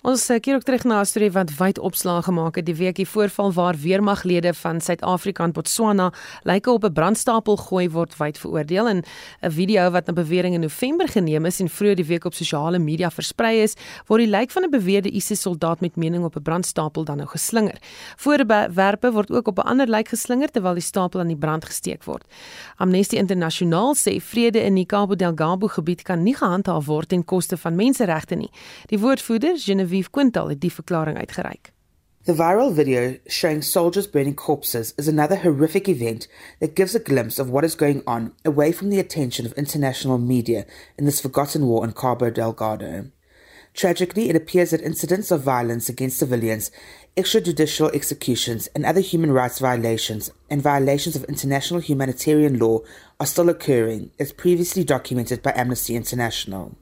[0.03, 2.97] Ons eh, keer ook terug na 'n storie wat wyd opslag gemaak het die week
[2.97, 6.13] die voorval waar weermaglede van Suid-Afrika en Botswana
[6.43, 9.05] lyke op 'n brandstapel gooi word wyd veroordeel en
[9.43, 12.79] 'n video wat na bewering in November geneem is en vroeër die week op sosiale
[12.79, 13.75] media versprei is,
[14.07, 17.29] waar die lijk van 'n beweerde ISIS soldaat met mening op 'n brandstapel dan nou
[17.29, 17.79] geslinger.
[18.17, 22.05] Voorwerpe word ook op 'n ander lijk geslinger terwyl die stapel aan die brand gesteek
[22.05, 22.25] word.
[22.77, 27.57] Amnesty Internasionaal sê vrede in die Cabo Delgado gebied kan nie gehandhaaf word ten koste
[27.57, 28.51] van menseregte nie.
[28.87, 31.73] Die woordvoerder, Genevieve Quintal het die verklaring uitgereik.
[32.25, 36.29] The viral video showing soldiers burning corpses is another horrific event
[36.61, 40.19] that gives a glimpse of what is going on away from the attention of international
[40.19, 40.65] media
[40.97, 43.11] in this forgotten war in Cabo Delgado.
[43.75, 46.71] Tragically, it appears that incidents of violence against civilians,
[47.17, 52.81] extrajudicial executions, and other human rights violations and violations of international humanitarian law
[53.19, 56.77] are still occurring, as previously documented by Amnesty International.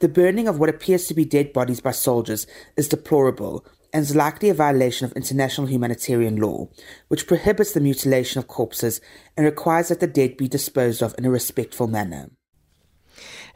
[0.00, 4.14] The burning of what appears to be dead bodies by soldiers is deplorable and is
[4.14, 6.68] likely a violation of international humanitarian law,
[7.08, 9.00] which prohibits the mutilation of corpses
[9.36, 12.30] and requires that the dead be disposed of in a respectful manner.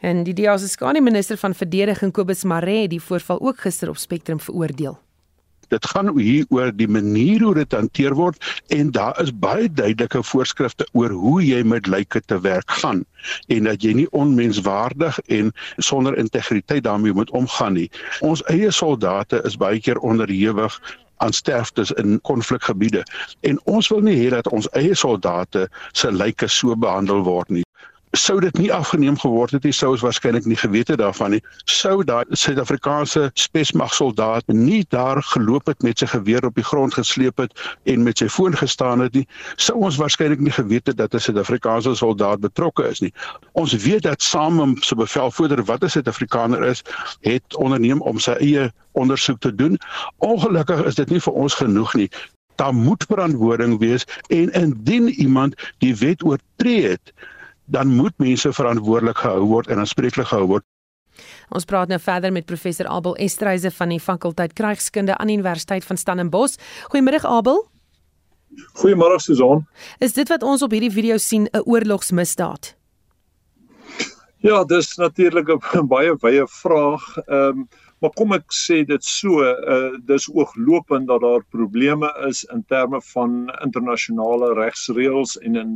[0.01, 3.97] En die DEA se minister van verdediging Kobus Maree het die voorval ook gister op
[3.97, 4.99] Spectrum veroordeel
[5.73, 8.37] dit gaan hier oor die manier hoe dit hanteer word
[8.77, 13.03] en daar is baie duidelike voorskrifte oor hoe jy met lyke te werk gaan
[13.55, 17.89] en dat jy nie onmenswaardig en sonder integriteit daarmee moet omgaan nie.
[18.21, 20.79] Ons eie soldate is baie keer onderhewig
[21.23, 23.03] aan sterftes in konflikgebiede
[23.47, 27.62] en ons wil nie hê dat ons eie soldate se lyke so behandel word nie.
[28.13, 31.41] Sou dit nie afgeneem geword het nie, sou ons waarskynlik nie geweet het daarvan nie.
[31.65, 36.93] Sou daai Suid-Afrikaanse spesmag soldaat nie daar geloop het met sy geweer op die grond
[36.93, 37.57] gesleep het
[37.89, 39.25] en met sy foon gestaan het nie,
[39.57, 43.13] sou ons waarskynlik nie geweet het dat 'n Suid-Afrikaanse soldaat betrokke is nie.
[43.53, 46.83] Ons weet dat saam met sy bevelvoerder wat 'n Suid-Afrikaner is,
[47.21, 49.77] het onderneem om sy eie ondersoek te doen.
[50.17, 52.09] Ongelukkig is dit nie vir ons genoeg nie.
[52.55, 57.13] Daar moet verantwoording wees en indien iemand die wet oortree het,
[57.65, 60.65] dan moet mense verantwoordelik gehou word en aanspreeklik gehou word.
[61.53, 65.85] Ons praat nou verder met professor Abel Estreise van die fakulteit Krygskunde aan die Universiteit
[65.85, 66.57] van Stellenbosch.
[66.89, 67.67] Goeiemôre Abel.
[68.81, 69.65] Goeiemôre Susan.
[69.99, 72.75] Is dit wat ons op hierdie video sien 'n oorlogsmisdaad?
[74.43, 77.17] Ja, dis natuurlik 'n baie wye vraag.
[77.27, 77.67] Ehm um,
[78.03, 82.99] Maar kom ek sê dit so, uh dis ooglopend dat daar probleme is in terme
[83.13, 85.69] van internasionale regsreëls en in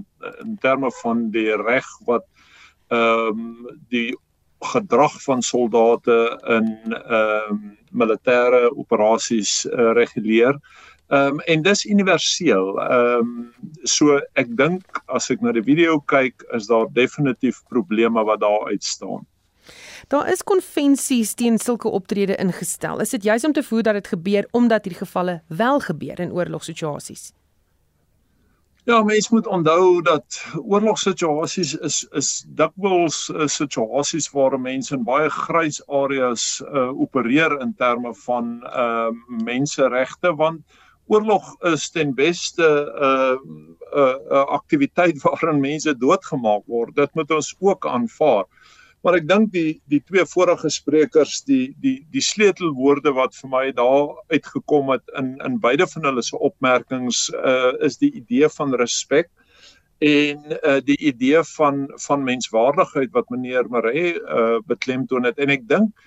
[0.44, 2.26] in terme van die reg wat
[2.92, 4.12] ehm um, die
[4.74, 6.18] gedrag van soldate
[6.58, 6.68] in
[6.98, 7.64] ehm um,
[8.04, 10.60] militêre operasies uh, reguleer.
[11.08, 12.76] Ehm um, en dis universeel.
[12.90, 18.24] Ehm um, so ek dink as ek na die video kyk, is daar definitief probleme
[18.24, 19.24] wat daar uitstaan.
[20.08, 23.02] Daar is konvensies teen sulke optrede ingestel.
[23.04, 26.32] Is dit juis om te voer dat dit gebeur omdat hierdie gevalle wel gebeur in
[26.32, 27.34] oorlogssituasies?
[28.88, 35.28] Ja, mens moet onthou dat oorlogssituasies is is dikwels uh, situasies waar mense in baie
[35.30, 39.12] grys areas uh, opereer in terme van uh,
[39.44, 40.64] menseregte want
[41.08, 46.96] oorlog is ten beste 'n uh, 'n uh, uh, aktiwiteit waarin mense doodgemaak word.
[46.96, 48.46] Dit moet ons ook aanvaar.
[49.08, 53.62] Maar ek dink die die twee vorige sprekers die die die sleutelwoorde wat vir my
[53.76, 58.76] daar uitgekom het in in beide van hulle se opmerkings uh is die idee van
[58.82, 59.30] respek
[60.10, 65.64] en uh die idee van van menswaardigheid wat meneer Maree uh beklemtoon het en ek
[65.72, 66.04] dink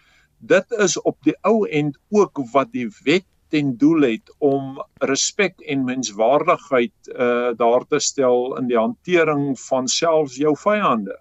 [0.53, 4.76] dit is op die ou end ook wat die wet ten doel het om
[5.14, 11.16] respek en menswaardigheid uh daar te stel in die hantering van selfs jou vyande.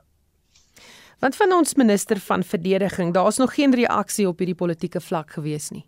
[1.20, 5.70] Want van ons minister van verdediging, daar's nog geen reaksie op hierdie politieke vlak gewees
[5.70, 5.86] nie.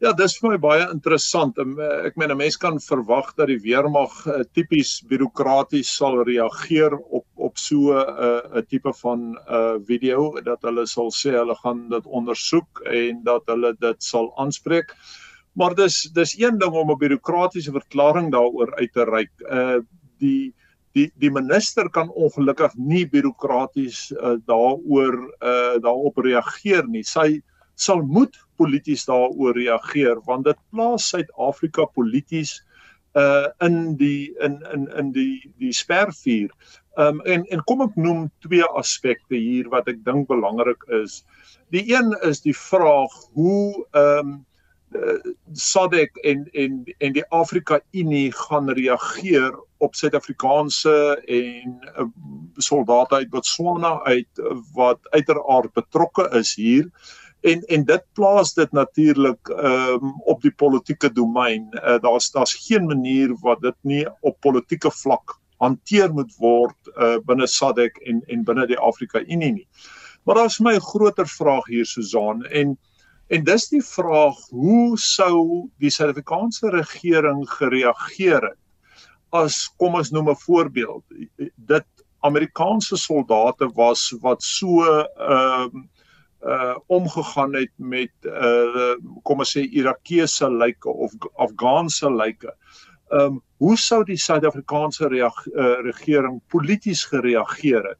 [0.00, 1.58] Ja, dis vir my baie interessant.
[1.60, 7.26] Ek meen 'n mens kan verwag dat die weermag uh, tipies bureaukraties sal reageer op
[7.36, 11.54] op so 'n uh, 'n tipe van 'n uh, video dat hulle sal sê hulle
[11.54, 14.96] gaan dit ondersoek en dat hulle dit sal aanspreek.
[15.52, 19.32] Maar dis dis een ding om 'n bureaukratiese verklaring daaroor uit te reik.
[19.50, 19.80] Uh
[20.18, 20.54] die
[20.96, 27.04] die die minister kan ongelukkig nie bureaukraties uh, daaroor uh, daarop reageer nie.
[27.06, 27.40] Sy
[27.80, 32.58] sal moet polities daaroor reageer want dit plaas Suid-Afrika polities
[33.18, 36.50] uh in die in in in die die spervuur.
[36.94, 41.24] Um en en kom ek noem twee aspekte hier wat ek dink belangrik is.
[41.74, 44.38] Die een is die vraag hoe um
[44.94, 45.18] uh,
[45.52, 50.94] SADC en en en die Afrika Unie gaan reageer op Suid-Afrikaanse
[51.26, 52.06] en uh,
[52.56, 56.88] soldate uit Botswana uit uh, wat uiteraard betrokke is hier
[57.40, 61.68] en en dit plaas dit natuurlik um, op die politieke domein.
[61.72, 67.16] Uh, daar's daar's geen manier wat dit nie op politieke vlak hanteer moet word uh,
[67.24, 69.68] binne SADC en en binne die Afrika Unie nie.
[70.24, 72.78] Maar daar's my 'n groter vraag hier Susan en
[73.30, 78.58] En dis die vraag, hoe sou die Suid-Afrikaanse regering gereageer het
[79.30, 81.04] as kom ons noem 'n voorbeeld,
[81.56, 81.86] dit
[82.20, 85.88] Amerikaanse soldate was wat so ehm uh,
[86.40, 92.54] uh omgegaan het met uh kom ons sê Irakese lyke of Afghaanse lyke.
[93.10, 95.30] Ehm um, hoe sou die Suid-Afrikaanse uh,
[95.82, 97.98] regering polities gereageer het?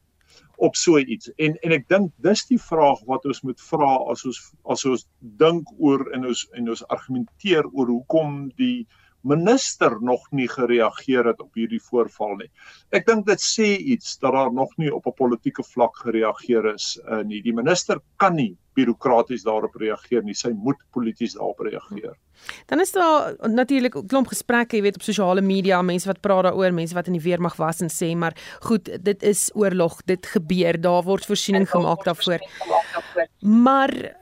[0.60, 1.32] op so iets.
[1.36, 4.40] En en ek dink dis die vraag wat ons moet vra as ons
[4.74, 5.06] as ons
[5.40, 8.84] dink oor en ons en ons argumenteer oor hoekom die
[9.22, 12.48] minister nog nie gereageer het op hierdie voorval nie.
[12.96, 16.98] Ek dink dit sê iets dat daar nog nie op 'n politieke vlak gereageer is
[17.04, 17.42] uh, nie.
[17.42, 20.34] Die minister kan nie bureaukraties daarop reageer nie.
[20.34, 22.16] Sy moet polities daarop reageer.
[22.66, 26.42] Dan is daar natuurlik 'n klomp gesprekke, jy weet, op sosiale media, mense wat praat
[26.42, 30.26] daaroor, mense wat in die weermag was en sê, maar goed, dit is oorlog, dit
[30.26, 32.40] gebeur, daar word voorsiening gemaak daarvoor.
[33.40, 34.14] Maar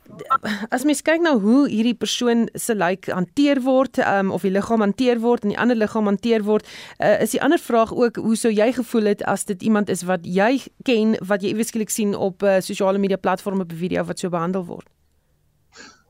[0.69, 4.81] as mens kyk na hoe hierdie persoon se lijk hanteer word, um, of die liggaam
[4.81, 6.67] hanteer word en die ander liggaam hanteer word,
[6.99, 10.03] uh, is die ander vraag ook hoe sou jy gevoel het as dit iemand is
[10.09, 14.05] wat jy ken, wat jy ewesklik sien op uh, sosiale media platforms op 'n video
[14.05, 14.89] wat so behandel word?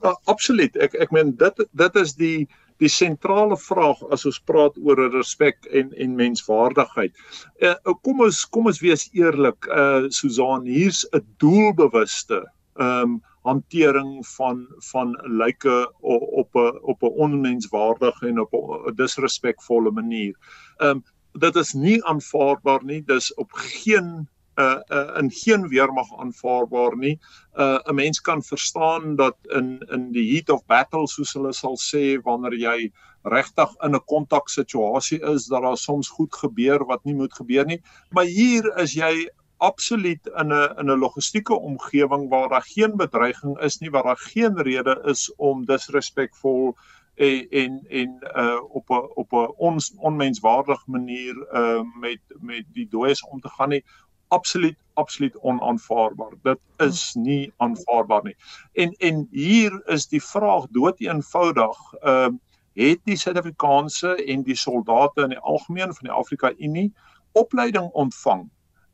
[0.02, 0.76] Ja, absoluut.
[0.76, 5.66] Ek ek meen dit dit is die die sentrale vraag as ons praat oor respek
[5.74, 7.14] en en menswaardigheid.
[7.62, 7.74] Uh,
[8.06, 12.44] kom ons kom ons wees eerlik, uh Susan, hier's 'n doelbewuste
[12.78, 13.18] ehm um,
[13.48, 20.34] hantering van van lyke op 'n op 'n onmenswaardige en op 'n disrespekvolle manier.
[20.78, 23.02] Ehm um, dit is nie aanvaarbaar nie.
[23.04, 24.28] Dis op geen
[24.58, 27.18] uh, in geen weermag aanvaarbaar nie.
[27.54, 31.76] Uh 'n mens kan verstaan dat in in die heat of battle soos hulle sal
[31.76, 32.92] sê wanneer jy
[33.22, 37.64] regtig in 'n kontak situasie is dat daar soms goed gebeur wat nie moet gebeur
[37.64, 37.82] nie.
[38.10, 39.28] Maar hier is jy
[39.58, 44.22] absoluut in 'n in 'n logistieke omgewing waar daar geen bedreiging is nie, waar daar
[44.32, 46.76] geen rede is om disrespekvol
[47.18, 52.88] en en en uh op 'n op 'n ons onmenswaardige manier uh met met die
[52.88, 53.84] dooies om te gaan nie
[54.28, 56.32] absoluut absoluut onaanvaarbaar.
[56.42, 58.36] Dit is nie aanvaarbaar nie.
[58.72, 62.38] En en hier is die vraag dood eenvoudig, ehm uh,
[62.78, 66.92] het die Suid-Afrikaanse en die soldate in die algemeen van die Afrika Unie
[67.32, 68.44] opleiding ontvang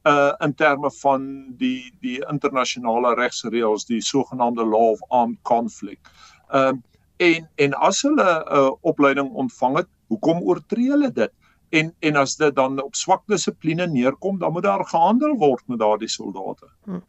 [0.09, 1.27] uh in terme van
[1.57, 6.11] die die internasionale regsreëls, die sogenaamde law of armed conflict.
[6.49, 6.81] Ehm uh,
[7.17, 11.33] en en as hulle 'n uh, opleiding ontvang het, hoekom oortree hulle dit?
[11.81, 15.79] En en as dit dan op swak dissipline neerkom dan moet daar gehandel word met
[15.83, 16.71] daardie soldate.
[16.85, 17.03] Hm.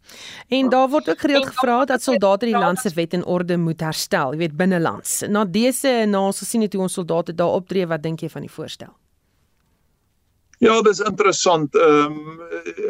[0.60, 3.82] En daar word ook gereeld gevra dat soldate die land se wet en orde moet
[3.82, 5.22] herstel, jy weet binnelands.
[5.30, 8.48] Na dese na ons gesien het hoe ons soldate daar optree, wat dink jy van
[8.48, 8.94] die voorstel?
[10.64, 11.76] Ja, dis interessant.
[11.76, 12.44] Ehm um,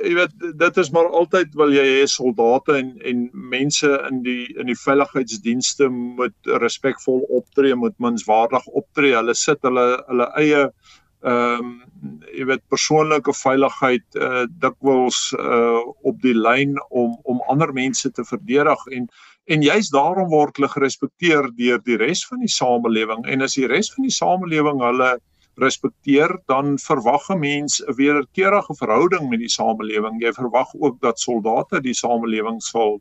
[0.05, 4.53] jy weet dit is maar altyd wil jy hê soldate en en mense in die
[4.53, 9.15] in die veiligheidsdienste moet respekvol optree, moet menswaardig optree.
[9.17, 10.61] Hulle sit hulle hulle eie
[11.25, 11.75] ehm um,
[12.35, 18.25] jy weet persoonlike veiligheid uh dikwels uh op die lyn om om ander mense te
[18.31, 19.07] verdedig en
[19.45, 23.69] en juist daarom word hulle gerespekteer deur die res van die samelewing en as die
[23.71, 25.15] res van die samelewing hulle
[25.61, 31.19] respekteer dan verwag 'n mens 'n wederkerige verhouding met die samelewing jy verwag ook dat
[31.19, 32.99] soldate die samelewing sal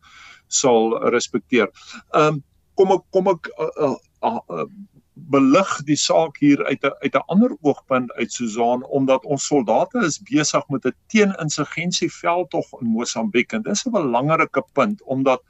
[0.49, 1.69] sal respekteer.
[2.13, 2.43] Ehm um,
[2.75, 4.67] kom ek kom ek uh, uh, uh,
[5.15, 9.99] belig die saak hier uit 'n uit 'n ander oogpunt uit Susan omdat ons soldate
[10.07, 15.43] is besig met 'n teeninsurgensie veldtog in Mosambiek en dis 'n belangrike punt omdat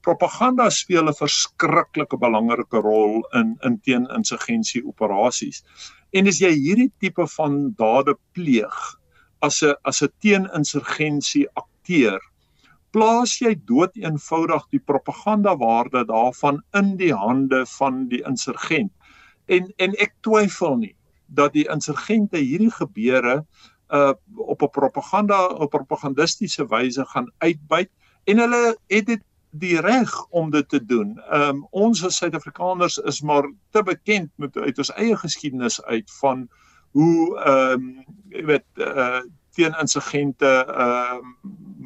[0.00, 5.62] propaganda speel 'n verskriklike belangrike rol in in teeninsurgensie operasies.
[6.12, 8.98] En as jy hierdie tipe van dade pleeg
[9.40, 12.20] as 'n as 'n teeninsurgensie akteur
[12.92, 18.92] plaas jy dood eenvoudig die propaganda waarde daarvan in die hande van die insurgent
[19.52, 20.94] en en ek twyfel nie
[21.26, 23.42] dat die insurgente hierdie gebeure
[23.92, 27.90] uh op 'n propaganda op propagandistiese wyse gaan uitbuit
[28.24, 29.22] en hulle het dit
[29.52, 31.20] die reg om dit te doen.
[31.32, 36.48] Um ons as Suid-Afrikaners is maar te bekend met uit ons eie geskiedenis uit van
[36.96, 39.20] hoe um jy weet uh
[39.52, 40.48] teen insurgente
[40.80, 41.36] um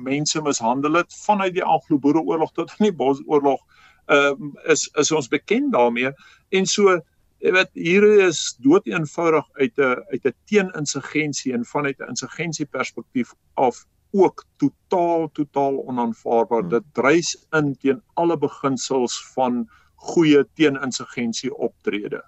[0.07, 3.61] mense mishandel het vanuit die Anglo-Boereoorlog tot in die Bosoorlog
[4.07, 6.13] um is is ons bekend daarmee
[6.55, 7.01] en so
[7.47, 12.67] Jy weet hier is dood eenvoudig uit 'n uit 'n teeninsurgensie en vanuit 'n insurgensie
[12.67, 16.61] perspektief af ook totaal totaal onaanvaarbaar.
[16.61, 16.69] Hmm.
[16.69, 22.25] Dit dreis in teen alle beginsels van goeie teeninsurgensie optrede.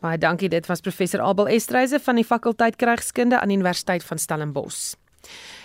[0.00, 0.48] Baie dankie.
[0.48, 4.94] Dit was professor Abel Estreise van die fakulteit Krygskunde aan die Universiteit van Stellenbosch.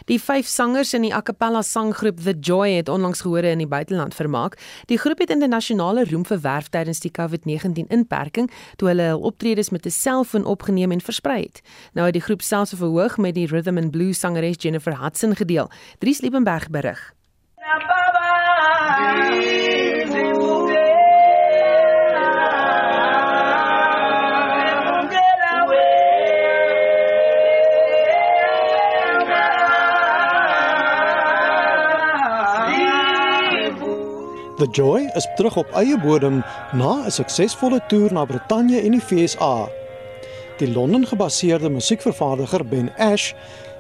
[0.06, 3.68] Die vyf sangers in die a cappella sanggroep The Joy het onlangs gehore in die
[3.68, 4.58] buiteland vermaak.
[4.92, 9.86] Die groep het internasionale roem verwerf tydens die COVID-19 inperking toe hulle hul optredes met
[9.86, 11.62] 'n selfoon opgeneem en versprei het.
[11.94, 15.70] Nou het die groep selfs verhoog met die rhythm and blues sangeres Jennifer Hudson gedeel.
[16.00, 17.14] Dries Liebenberg berig.
[17.58, 19.63] Na baba.
[34.64, 36.38] The Joy is terug op eie bodem
[36.72, 39.68] na 'n suksesvolle toer na Brittanje en die FSA.
[40.58, 43.34] Die Londen-gebaseerde musiekvervaardiger Ben Ash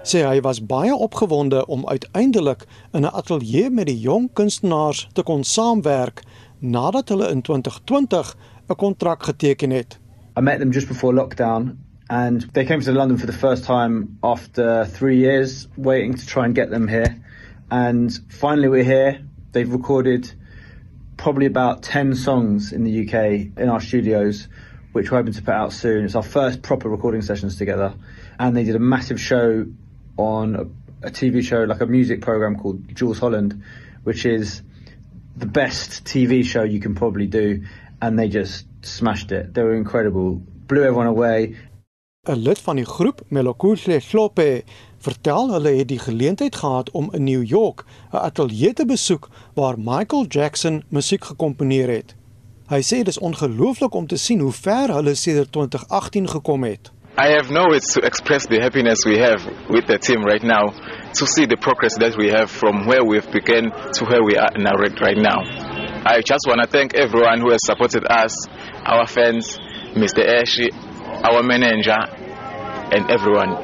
[0.03, 5.23] sê hy was baie opgewonde om uiteindelik in 'n ateljee met die jong kunstenaars te
[5.23, 6.23] kon saamwerk
[6.59, 8.35] nadat hulle in 2020
[8.69, 9.99] 'n kontrak geteken het.
[10.37, 11.77] I met them just before lockdown
[12.07, 16.43] and they came to London for the first time after 3 years waiting to try
[16.43, 17.15] and get them here
[17.69, 19.19] and finally we're here.
[19.51, 20.42] They've recorded
[21.17, 24.47] probably about 10 songs in the UK in our studios,
[24.91, 26.05] which we're hoping to put out soon.
[26.05, 27.93] It's our first proper recording sessions together.
[28.39, 29.65] And they did a massive show
[30.17, 33.63] on a, a TV show, like a music program called Jules Holland,
[34.03, 34.61] which is
[35.35, 37.63] the best TV show you can probably do.
[38.01, 39.53] And they just smashed it.
[39.53, 40.35] They were incredible.
[40.35, 41.55] blew everyone away.
[42.23, 44.63] 'n Lid van die groep, Melokuhle Hlope,
[45.03, 49.75] vertel hulle het die geleentheid gehad om in New York 'n ateljee te besoek waar
[49.77, 52.15] Michael Jackson musiek gekomponeer het.
[52.69, 56.91] Hy sê dit is ongelooflik om te sien hoe ver hulle sedert 2018 gekom het.
[57.19, 60.71] I have no words to express the happiness we have with the team right now
[61.11, 64.57] to see the progress that we have from where we've begun to where we are
[64.57, 65.39] now right now.
[66.05, 68.33] I just want to thank everyone who has supported us,
[68.85, 69.59] our fans,
[69.95, 70.23] Mr.
[70.25, 70.71] Ashley,
[71.23, 71.99] our manager,
[72.91, 73.55] and everyone.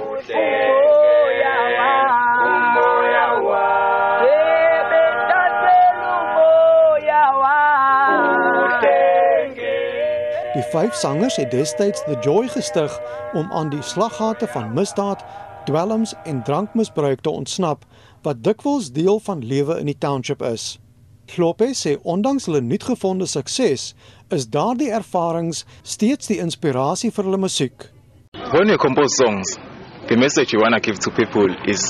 [10.53, 12.95] Die vyf sangers het destyds The Joy gestig
[13.33, 15.23] om aan die slaggate van misdaad,
[15.65, 17.85] dwelms en drankmisbruik te ontsnap
[18.21, 20.77] wat dikwels deel van lewe in die township is.
[21.29, 23.93] Kloppe sê ondanks hulle nuutgevonde sukses,
[24.31, 27.89] is daardie ervarings steeds die inspirasie vir hulle musiek.
[28.53, 29.57] When we compose songs,
[30.07, 31.81] the message we want to give to people is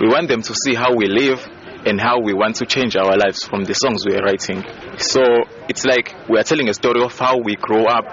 [0.00, 1.40] we want them to see how we live
[1.86, 4.64] and how we want to change our lives from the songs we are writing.
[4.98, 5.22] So
[5.68, 8.04] it's like we are telling a story of how we grow up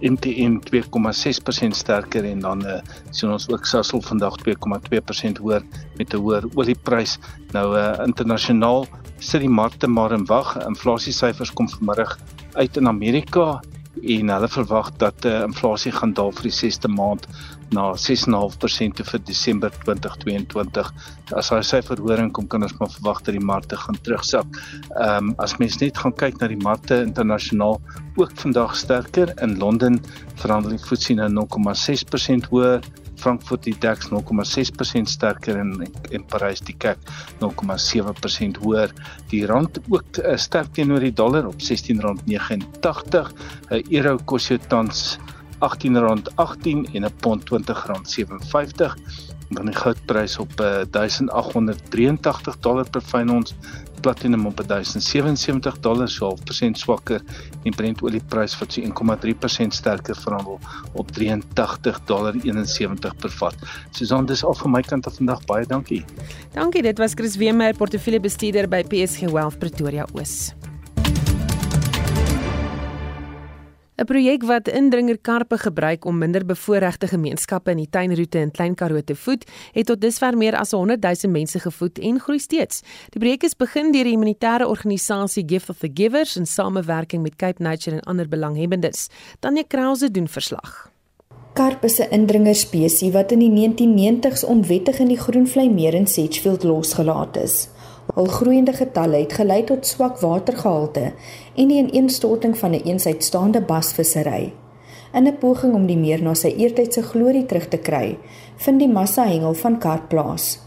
[0.02, 2.80] MTN 2,6% sterker en dan uh,
[3.10, 5.62] sien ons ook Sasol vandag 2,2% hoër
[5.98, 7.18] met 'n hoër olieprys.
[7.52, 8.86] Nou uh, internasionaal
[9.18, 10.56] sit die markte maar in wag.
[10.66, 12.18] Inflasiesyfers kom vanmiddag
[12.52, 13.60] uit in Amerika
[14.02, 17.26] en hulle verwag dat uh, inflasie gaan daal vir die 6de maand
[17.72, 20.92] na 6.5% vir Desember 2022.
[21.36, 24.62] As daai syferhoring kom kan ons maar verwag dat die markte gaan terugsak.
[24.96, 27.80] Ehm um, as mens net gaan kyk na die markte internasionaal
[28.20, 30.00] ook vandag sterker in Londen
[30.42, 32.84] verhandel die FTSE nou 0,6% hoër
[33.22, 35.74] Frankfurt die DAX 0,6% sterker en
[36.10, 36.98] en Parys die CAC
[37.42, 38.94] 0,7% hoër.
[39.30, 43.30] Die rand ook uh, sterk teenoor die dollar op R16.89.
[43.70, 45.18] 'n Euro kos jou tans
[45.62, 48.96] R18.18 en 'n pond R20.57.
[49.48, 53.54] Dan die goudprys op uh, 1883 dollar per fyn ons
[54.02, 57.22] platinum op 1077 dollar so 0.5% swakker
[57.62, 60.58] en Brent olieprys wat so 1,3% sterker verhandel
[60.92, 63.68] op 83 dollar 71 per vat.
[63.90, 66.02] Susan dis al van my kant af vandag baie dankie.
[66.56, 70.52] Dankie, dit was Chris Wemer, portefeuljebestuurder by PSG Wealth Pretoria Oos.
[73.96, 79.02] 'n Projek wat indringerkarpe gebruik om minder bevoorregte gemeenskappe in die tuinroete in Klein Karoo
[79.04, 82.80] te voed, het tot dusver meer as 100 000 mense gevoed en groei steeds.
[83.10, 87.36] Die projek is begin deur die humanitêre organisasie Gift of the Givers in samewerking met
[87.36, 89.08] Cape Nature en ander belanghebbendes.
[89.40, 90.90] Tanya Krause doen verslag.
[91.52, 96.62] Karp is 'n indringerspesie wat in die 1990s onwettig in die Groenvlei meer in Sedgefield
[96.62, 97.68] losgelaat is.
[98.14, 101.12] Hul groeiende getalle het gelei tot swak watergehalte
[101.54, 104.52] en die ineenstorting van 'n een eensidstaande basvissery.
[105.12, 108.18] In 'n poging om die meer na sy eertydse glorie terug te kry,
[108.56, 110.58] vind die massa hengel van karp plaas.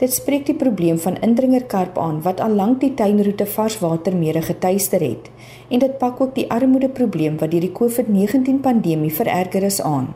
[0.00, 5.28] Dit spreek die probleem van indringerkarp aan wat al lank die tuinroete varswatermere getuister het
[5.68, 10.08] en dit pak ook die armoedeprobleem wat deur die COVID-19 pandemie vererger is aan.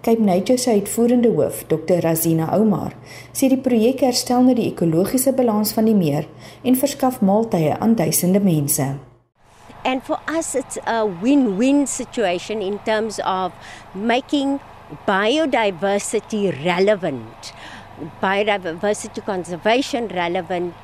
[0.00, 2.00] Cape Nature se uitvoerende hoof, Dr.
[2.00, 2.96] Razina Oumar,
[3.32, 6.24] sê die projek herstel nou die ekologiese balans van die meer
[6.64, 9.09] en verskaf maaltye aan duisende mense.
[9.84, 13.52] And for us, it's a win win situation in terms of
[13.94, 14.60] making
[15.06, 17.52] biodiversity relevant,
[18.22, 20.74] biodiversity conservation relevant.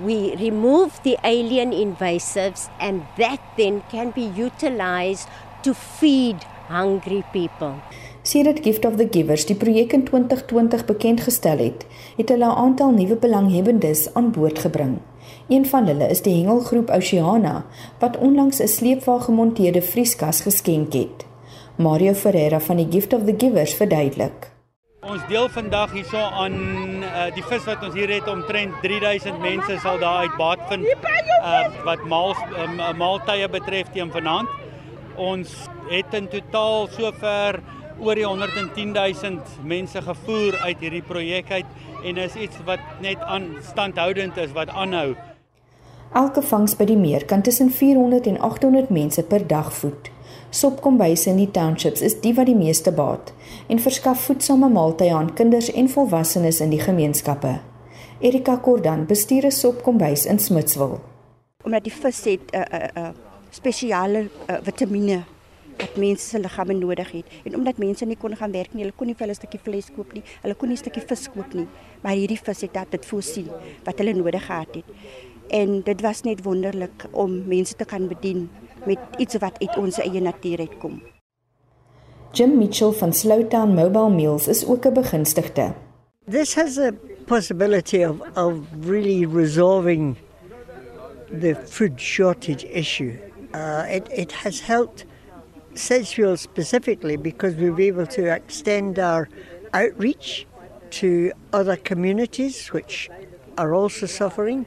[0.00, 5.28] We remove the alien invasives, and that then can be utilized
[5.62, 7.80] to feed hungry people.
[8.22, 11.84] Sedert Gift of the Givers die projek in 2020 bekend gestel het,
[12.16, 14.98] het hulle 'n aantal nuwe belanghebbendes aan boord gebring.
[15.48, 17.64] Een van hulle is die hengelgroep Oceana
[17.98, 21.26] wat onlangs 'n sleepwa gemonteerde vrieskas geskenk het.
[21.76, 24.52] Mario Ferreira van die Gift of the Givers verduidelik.
[25.04, 26.54] Ons deel vandag hierso aan
[27.02, 30.86] uh, die vis wat ons hier het omtrent 3000 mense sal daar uit baat vind
[31.44, 34.48] uh, wat maal um, maaltye betref teen vanaand.
[35.20, 35.52] Ons
[35.90, 37.60] het in totaal sover
[38.00, 41.66] oor die 110 000 mense gevoer uit hierdie projek uit
[42.04, 45.14] en is iets wat net aan standhoudend is wat aanhou.
[46.12, 50.10] Elke vangs by die meer kan tussen 400 en 800 mense per dag voed.
[50.54, 53.32] Sopkombuise in die townships is die wat die meeste baat
[53.66, 57.58] en verskaf voedsame maaltye aan kinders en volwassenes in die gemeenskappe.
[58.20, 61.00] Erika Kordan bestuur 'n sopkombuis in Smitswil.
[61.64, 63.08] Omdat die vis het 'n uh, 'n uh, uh,
[63.50, 65.24] spesiale uh, vitamiene
[65.78, 68.96] wat mense se liggame nodig het en omdat mense nie kon gaan werk nie, hulle
[68.96, 71.28] kon nie vir hulle 'n stukkie vleis koop nie, hulle kon nie 'n stukkie vis
[71.28, 71.66] koop nie,
[72.02, 73.48] maar hierdie vis het dit voorsien
[73.84, 74.84] wat hulle nodig gehad het.
[75.50, 78.48] En dit was net wonderlik om mense te kan bedien
[78.86, 81.02] met iets wat uit ons eie natuur uitkom.
[82.32, 85.74] Jim Mitchell van Slowtown Mobile Meals is ook 'n begunstigde.
[86.30, 86.92] This has a
[87.26, 90.16] possibility of of really resolving
[91.40, 93.18] the food shortage issue.
[93.54, 95.04] Uh, it it has helped
[95.74, 99.28] Sedgefield specifically because we've been able to extend our
[99.72, 100.46] outreach
[100.90, 103.10] to other communities which
[103.58, 104.66] are also suffering.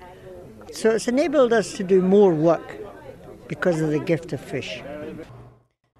[0.71, 2.77] So it's enabled us to do more work
[3.47, 4.83] because of the gift of fish.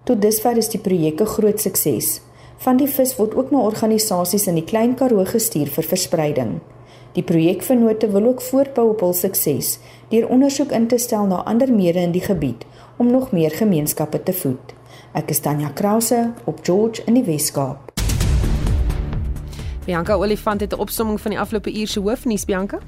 [0.04, 2.20] Tot dusver is die projek 'n groot sukses.
[2.58, 6.60] Van die vis word ook na organisasies in die Klein Karoo gestuur vir verspreiding.
[7.12, 9.78] Die projekvennote wil ook voortbou op hul sukses
[10.08, 12.64] deur ondersoek in te stel na ander mere in die gebied
[12.96, 14.77] om nog meer gemeenskappe te voed.
[15.18, 17.90] Ek is Tanya Krause op George in die Wes-Kaap.
[19.82, 22.78] Bianca Olifant het 'n opsomming van die afgelope uur se hoofnuus Bianca.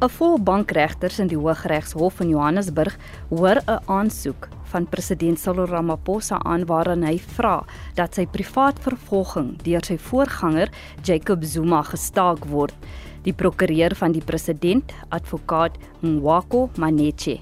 [0.00, 2.96] 'n Vol bankregters in die Hooggeregshof in Johannesburg
[3.28, 7.64] hoor 'n aansoek van president Cyril Ramaphosa aan waarin hy vra
[7.94, 10.70] dat sy privaat vervolging deur sy voorganger
[11.02, 12.74] Jacob Zuma gestaak word.
[13.22, 17.38] Die prokureur van die president, advokaat Mwako Maneche.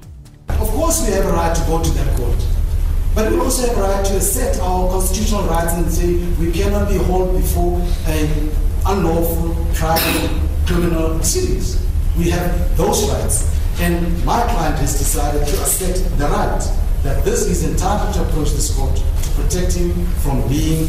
[0.61, 2.62] Of course we have a right to go to that court.
[3.15, 6.89] But we also have a right to assert our constitutional rights and say we cannot
[6.89, 8.51] be held before an
[8.87, 11.87] unlawful tribal criminal proceedings.
[12.17, 13.53] We have those rights.
[13.81, 16.61] And my client has decided to assert the right
[17.03, 20.87] that this is entitled to approach this court to protect him from being,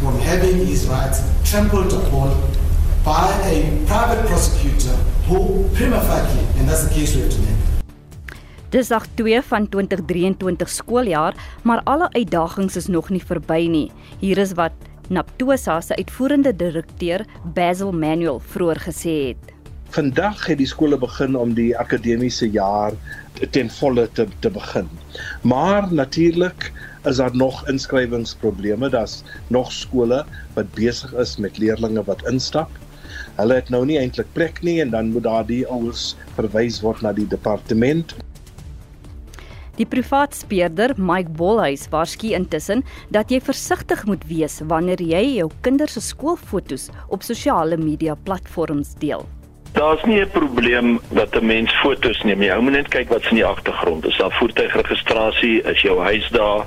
[0.00, 2.30] from having his rights trampled upon
[3.04, 4.94] by a private prosecutor
[5.26, 7.67] who prima facie, and that's the case we have to make.
[8.68, 13.86] Dis dag 2 van 2023 skooljaar, maar alle uitdagings is nog nie verby nie.
[14.20, 14.74] Hier is wat
[15.08, 17.24] Naptosa se uitvoerende direkteur
[17.56, 19.54] Basil Manuel vroeër gesê het.
[19.96, 22.92] Vandag het die skole begin om die akademiese jaar
[23.56, 24.92] ten volle te te begin.
[25.40, 26.68] Maar natuurlik
[27.08, 28.92] is daar nog inskrywingsprobleme.
[28.92, 30.26] Daar's nog skole
[30.60, 32.68] wat besig is met leerders wat instap.
[33.40, 37.16] Hulle het nou nie eintlik plek nie en dan moet daardie ouers verwys word na
[37.16, 38.12] die departement.
[39.78, 42.80] Die privaat speurder Mike Bolhuis waarsku intussen
[43.14, 48.96] dat jy versigtig moet wees wanneer jy jou kinders se skoolfoto's op sosiale media platforms
[48.98, 49.22] deel.
[49.78, 52.50] Daar's nie 'n probleem dat 'n mens fotos neem nie.
[52.50, 54.04] Ou moet net kyk wat's in die agtergrond.
[54.04, 55.62] Is daar voertuigregistrasie?
[55.62, 56.66] Is jou huis daar?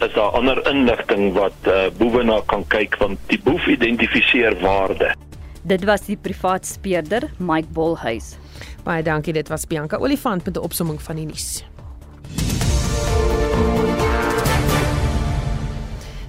[0.00, 5.14] Is daar ander inligting wat uh, boewe na kan kyk want die boef identifiseer waarde.
[5.62, 8.36] Dit was die privaat speurder Mike Bolhuis.
[8.84, 11.64] Baie dankie, dit was Bianca Olifant met 'n opsomming van die nuus.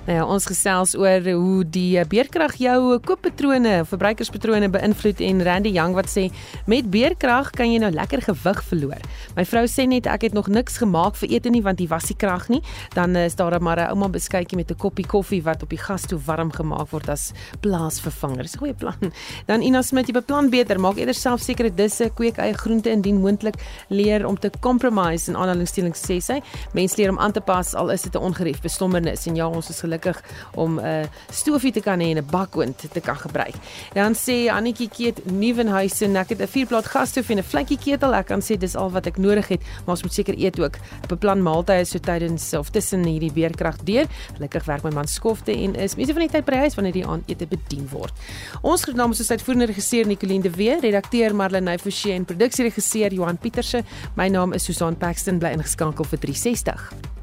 [0.04, 5.94] Nou ja, ons gesels oor hoe die beerkrag jou kooppatrone, verbruikerspatrone beïnvloed en Randy Young
[5.96, 6.26] wat sê
[6.68, 9.06] met beerkrag kan jy nou lekker gewig verloor.
[9.38, 12.10] My vrou sê net ek het nog niks gemaak vir ete nie want die was
[12.12, 12.60] die krag nie.
[12.98, 16.02] Dan is daar maar 'n ouma beskuitjie met 'n koppie koffie wat op die gas
[16.02, 17.32] toe warm gemaak word as
[17.62, 18.44] plaasvervanger.
[18.44, 19.14] Dis 'n goeie plan.
[19.48, 23.22] Dan Ina Smit, jy beplan beter, maak eerder self sekere disse, kweek eie groente indien
[23.22, 23.56] moontlik,
[23.88, 26.42] leer om te compromise en aanhalingsstelling sê sy.
[26.74, 29.70] Mense leer om aan te pas al is dit 'n ongerief bestommernis en ja, ons
[29.70, 30.24] is gelukkig
[30.56, 33.56] om 'n uh, stoofie te kan hê en 'n bakoond te kan gebruik.
[33.94, 38.14] Dan sê Annetjie Keet Nuwenhuisen, ek het 'n vierplaat gasstoof en 'n vletjie ketel.
[38.14, 40.78] Ek kan sê dis al wat ek nodig het, maar ons moet seker eet ook.
[41.08, 44.06] Beplan maaltye so tydens of tussen hierdie weerkrag deur.
[44.36, 46.94] Gelukkig werk my man skofte en is mense van die tyd by die huis wanneer
[46.94, 48.14] die aandete bedien word.
[48.62, 53.38] Ons groet namens ons uitvoerende regisseur Nicoline de Wee, redakteur Marlene Forsie en produksieregisseur Johan
[53.38, 53.84] Pieterse.
[54.16, 57.23] My naam is Susan Paxton bly ingeskakel vir 360.